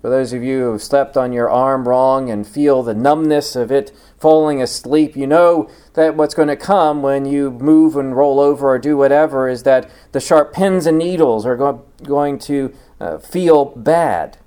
For 0.02 0.10
those 0.10 0.34
of 0.34 0.44
you 0.44 0.64
who 0.64 0.72
have 0.74 0.84
slept 0.84 1.16
on 1.16 1.32
your 1.32 1.50
arm 1.50 1.88
wrong 1.88 2.30
and 2.30 2.46
feel 2.46 2.84
the 2.84 2.94
numbness 2.94 3.56
of 3.56 3.72
it 3.72 3.94
falling 4.20 4.62
asleep, 4.62 5.16
you 5.16 5.26
know 5.26 5.70
that 5.94 6.18
what's 6.18 6.34
going 6.34 6.50
to 6.50 6.58
come 6.58 7.02
when 7.02 7.24
you 7.24 7.52
move 7.52 7.96
and 7.96 8.18
roll 8.18 8.42
over 8.42 8.68
or 8.68 8.80
do 8.80 8.98
whatever 8.98 9.48
is 9.48 9.64
that 9.64 9.90
the 10.12 10.20
sharp 10.20 10.52
pins 10.52 10.86
and 10.86 10.98
needles 10.98 11.46
are 11.46 11.56
go- 11.56 11.86
going 12.04 12.38
to 12.40 12.74
uh, 13.00 13.18
feel 13.20 13.64
bad. 13.64 14.40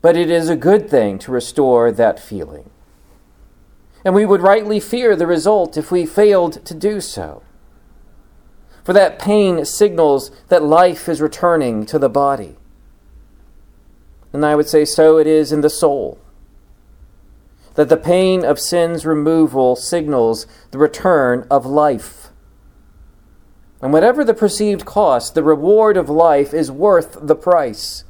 But 0.00 0.16
it 0.16 0.30
is 0.30 0.48
a 0.48 0.56
good 0.56 0.88
thing 0.88 1.18
to 1.20 1.32
restore 1.32 1.90
that 1.90 2.20
feeling. 2.20 2.70
And 4.04 4.14
we 4.14 4.24
would 4.24 4.42
rightly 4.42 4.80
fear 4.80 5.16
the 5.16 5.26
result 5.26 5.76
if 5.76 5.90
we 5.90 6.06
failed 6.06 6.64
to 6.64 6.74
do 6.74 7.00
so. 7.00 7.42
For 8.84 8.92
that 8.92 9.18
pain 9.18 9.64
signals 9.64 10.30
that 10.48 10.62
life 10.62 11.08
is 11.08 11.20
returning 11.20 11.84
to 11.86 11.98
the 11.98 12.08
body. 12.08 12.56
And 14.32 14.46
I 14.46 14.54
would 14.54 14.68
say 14.68 14.84
so 14.84 15.18
it 15.18 15.26
is 15.26 15.52
in 15.52 15.62
the 15.62 15.70
soul. 15.70 16.18
That 17.74 17.88
the 17.88 17.96
pain 17.96 18.44
of 18.44 18.58
sin's 18.58 19.04
removal 19.04 19.76
signals 19.76 20.46
the 20.70 20.78
return 20.78 21.46
of 21.50 21.66
life. 21.66 22.30
And 23.80 23.92
whatever 23.92 24.24
the 24.24 24.34
perceived 24.34 24.84
cost, 24.84 25.34
the 25.34 25.42
reward 25.42 25.96
of 25.96 26.08
life 26.08 26.52
is 26.52 26.70
worth 26.70 27.18
the 27.20 27.36
price, 27.36 28.04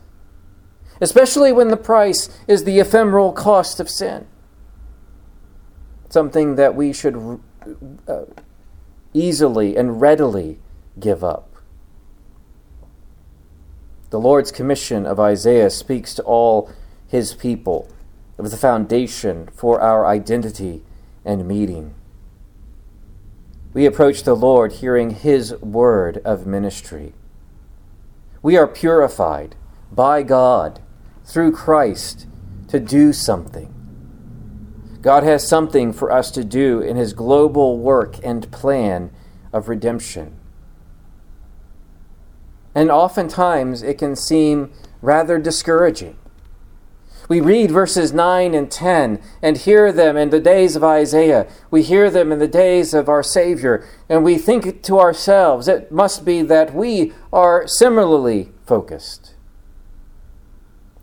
especially 1.00 1.52
when 1.52 1.68
the 1.68 1.76
price 1.76 2.28
is 2.46 2.64
the 2.64 2.80
ephemeral 2.80 3.32
cost 3.32 3.80
of 3.80 3.88
sin. 3.88 4.26
Something 6.08 6.56
that 6.56 6.74
we 6.74 6.92
should 6.92 7.40
uh, 8.06 8.24
easily 9.12 9.76
and 9.76 10.00
readily 10.00 10.58
give 10.98 11.22
up. 11.22 11.54
The 14.11 14.18
Lord's 14.20 14.50
commission 14.50 15.04
of 15.04 15.20
Isaiah 15.20 15.70
speaks 15.70 16.14
to 16.14 16.22
all 16.22 16.70
his 17.06 17.34
people 17.34 17.90
of 18.38 18.50
the 18.50 18.56
foundation 18.56 19.48
for 19.52 19.80
our 19.80 20.06
identity 20.06 20.82
and 21.24 21.46
meeting. 21.46 21.94
We 23.74 23.84
approach 23.84 24.22
the 24.22 24.34
Lord 24.34 24.72
hearing 24.72 25.11
his 25.11 25.52
word 25.56 26.22
of 26.24 26.46
ministry. 26.46 27.12
We 28.40 28.56
are 28.56 28.66
purified 28.66 29.56
by 29.92 30.22
God 30.22 30.80
through 31.28 31.52
Christ 31.52 32.26
to 32.68 32.80
do 32.80 33.12
something. 33.12 33.74
God 35.02 35.22
has 35.24 35.46
something 35.46 35.92
for 35.92 36.10
us 36.10 36.30
to 36.32 36.42
do 36.42 36.80
in 36.80 36.96
his 36.96 37.12
global 37.12 37.78
work 37.78 38.16
and 38.24 38.50
plan 38.50 39.10
of 39.52 39.68
redemption. 39.68 40.38
And 42.74 42.90
oftentimes 42.90 43.82
it 43.82 43.98
can 43.98 44.16
seem 44.16 44.72
rather 45.02 45.38
discouraging. 45.38 46.16
We 47.28 47.42
read 47.42 47.70
verses 47.70 48.12
9 48.12 48.54
and 48.54 48.70
10 48.70 49.20
and 49.42 49.56
hear 49.58 49.92
them 49.92 50.16
in 50.16 50.30
the 50.30 50.40
days 50.40 50.76
of 50.76 50.82
Isaiah. 50.82 51.46
We 51.70 51.82
hear 51.82 52.10
them 52.10 52.32
in 52.32 52.38
the 52.38 52.48
days 52.48 52.94
of 52.94 53.06
our 53.08 53.22
Savior, 53.22 53.86
and 54.08 54.24
we 54.24 54.38
think 54.38 54.82
to 54.82 54.98
ourselves, 54.98 55.68
it 55.68 55.92
must 55.92 56.24
be 56.24 56.40
that 56.42 56.74
we 56.74 57.12
are 57.30 57.66
similarly 57.66 58.52
focused. 58.64 59.34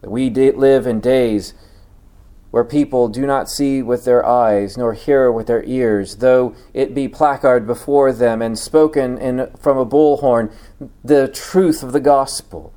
That 0.06 0.12
we 0.12 0.30
live 0.30 0.86
in 0.86 1.00
days 1.00 1.56
where 2.52 2.64
people 2.64 3.08
do 3.08 3.26
not 3.26 3.50
see 3.50 3.82
with 3.82 4.06
their 4.06 4.24
eyes 4.24 4.78
nor 4.78 4.94
hear 4.94 5.32
with 5.32 5.48
their 5.48 5.64
ears, 5.64 6.18
though 6.18 6.54
it 6.76 6.94
be 6.94 7.08
placard 7.08 7.66
before 7.66 8.14
them 8.14 8.40
and 8.40 8.60
spoken 8.60 9.18
in, 9.18 9.50
from 9.60 9.80
a 9.80 9.86
bullhorn 9.86 10.54
the 11.04 11.28
truth 11.28 11.82
of 11.82 11.92
the 11.92 12.00
gospel. 12.00 12.72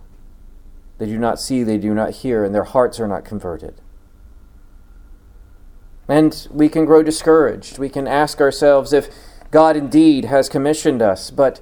They 0.96 1.04
do 1.04 1.18
not 1.18 1.38
see, 1.38 1.62
they 1.62 1.76
do 1.76 1.92
not 1.92 2.12
hear, 2.12 2.44
and 2.44 2.54
their 2.54 2.64
hearts 2.64 2.98
are 2.98 3.06
not 3.06 3.26
converted. 3.26 3.82
And 6.08 6.48
we 6.50 6.70
can 6.70 6.86
grow 6.86 7.02
discouraged. 7.02 7.76
We 7.76 7.90
can 7.90 8.08
ask 8.08 8.40
ourselves 8.40 8.94
if 8.94 9.10
God 9.50 9.76
indeed 9.76 10.24
has 10.24 10.48
commissioned 10.48 11.02
us, 11.02 11.30
but 11.30 11.60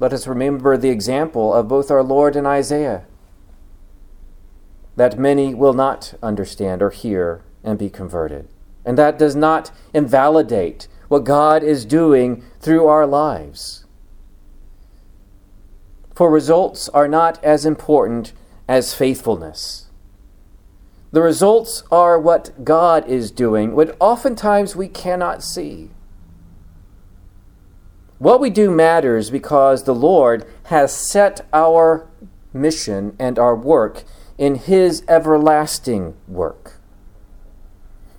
let 0.00 0.14
us 0.14 0.26
remember 0.26 0.78
the 0.78 0.88
example 0.88 1.52
of 1.52 1.68
both 1.68 1.90
our 1.90 2.02
Lord 2.02 2.34
and 2.34 2.46
Isaiah 2.46 3.04
that 4.96 5.18
many 5.18 5.54
will 5.54 5.72
not 5.72 6.14
understand 6.22 6.82
or 6.82 6.90
hear 6.90 7.42
and 7.62 7.78
be 7.78 7.90
converted. 7.90 8.48
And 8.84 8.98
that 8.98 9.18
does 9.18 9.34
not 9.34 9.70
invalidate 9.92 10.88
what 11.08 11.24
God 11.24 11.62
is 11.62 11.84
doing 11.84 12.42
through 12.60 12.86
our 12.86 13.06
lives. 13.06 13.84
For 16.14 16.30
results 16.30 16.88
are 16.90 17.08
not 17.08 17.42
as 17.42 17.66
important 17.66 18.32
as 18.68 18.94
faithfulness. 18.94 19.90
The 21.12 21.22
results 21.22 21.84
are 21.90 22.18
what 22.18 22.64
God 22.64 23.06
is 23.08 23.30
doing, 23.30 23.74
what 23.74 23.96
oftentimes 24.00 24.74
we 24.74 24.88
cannot 24.88 25.42
see. 25.42 25.90
What 28.18 28.40
we 28.40 28.50
do 28.50 28.70
matters 28.70 29.30
because 29.30 29.84
the 29.84 29.94
Lord 29.94 30.44
has 30.64 30.92
set 30.92 31.46
our 31.52 32.08
mission 32.52 33.14
and 33.18 33.38
our 33.38 33.54
work 33.54 34.04
in 34.38 34.56
His 34.56 35.04
everlasting 35.08 36.14
work. 36.26 36.80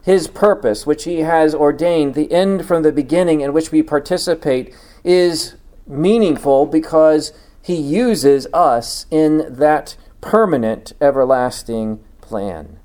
His 0.04 0.28
purpose, 0.28 0.86
which 0.86 1.06
He 1.06 1.21
has 1.21 1.56
ordained, 1.56 2.13
the 2.13 2.32
end 2.32 2.65
from 2.65 2.84
the 2.84 2.91
beginning 2.91 3.41
in 3.41 3.54
which 3.54 3.71
we 3.71 3.82
participate, 3.82 4.73
is 5.04 5.56
meaningful 5.88 6.65
because 6.65 7.34
He 7.62 7.75
uses 7.75 8.47
us 8.54 9.06
in 9.10 9.45
that 9.49 9.97
permanent, 10.21 10.93
everlasting 11.01 12.04
plan. 12.21 12.80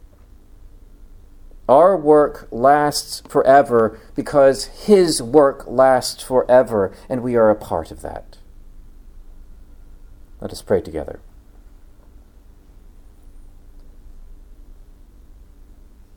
Our 1.69 1.97
work 1.97 2.49
lasts 2.51 3.23
forever 3.29 4.01
because 4.17 4.65
His 4.87 5.23
work 5.23 5.65
lasts 5.69 6.23
forever, 6.23 6.93
and 7.09 7.23
we 7.23 7.37
are 7.37 7.49
a 7.49 7.55
part 7.55 7.91
of 7.91 8.03
that. 8.03 8.39
Let 10.41 10.51
us 10.51 10.63
pray 10.63 10.81
together. 10.81 11.21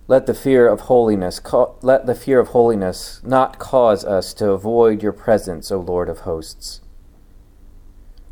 Let 0.08 0.26
the 0.26 0.34
fear 0.34 0.68
of 0.68 0.82
holiness 0.82 1.39
let 1.82 2.06
the 2.06 2.16
fear 2.16 2.39
of 2.39 2.50
holiness 2.50 3.22
not 3.24 3.58
cause 3.58 4.04
us 4.04 4.34
to 4.36 4.52
avoid 4.52 5.02
your 5.02 5.13
presence, 5.13 5.72
O 5.72 5.80
Lord 5.80 6.10
of 6.10 6.20
hosts. 6.20 6.82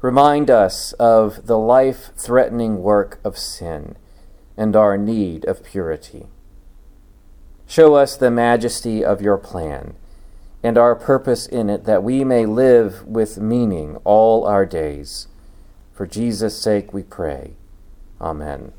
Remind 0.02 0.50
us 0.50 0.94
of 0.94 1.46
the 1.46 1.58
life-threatening 1.58 2.82
work 2.82 3.20
of 3.24 3.38
sin 3.38 3.96
and 4.58 4.76
our 4.76 4.98
need 4.98 5.46
of 5.46 5.64
purity. 5.64 6.26
Show 7.68 7.96
us 7.96 8.18
the 8.18 8.32
majesty 8.32 9.06
of 9.06 9.22
your 9.22 9.38
plan 9.38 9.94
and 10.64 10.78
our 10.78 10.96
purpose 10.96 11.46
in 11.46 11.70
it 11.70 11.86
that 11.86 12.04
we 12.04 12.24
may 12.26 12.46
live 12.46 13.08
with 13.08 13.38
meaning 13.38 13.98
all 14.04 14.46
our 14.46 14.66
days. 14.66 15.28
For 15.94 16.06
Jesus' 16.06 16.62
sake 16.62 16.92
we 16.94 17.04
pray. 17.04 17.54
Amen. 18.20 18.74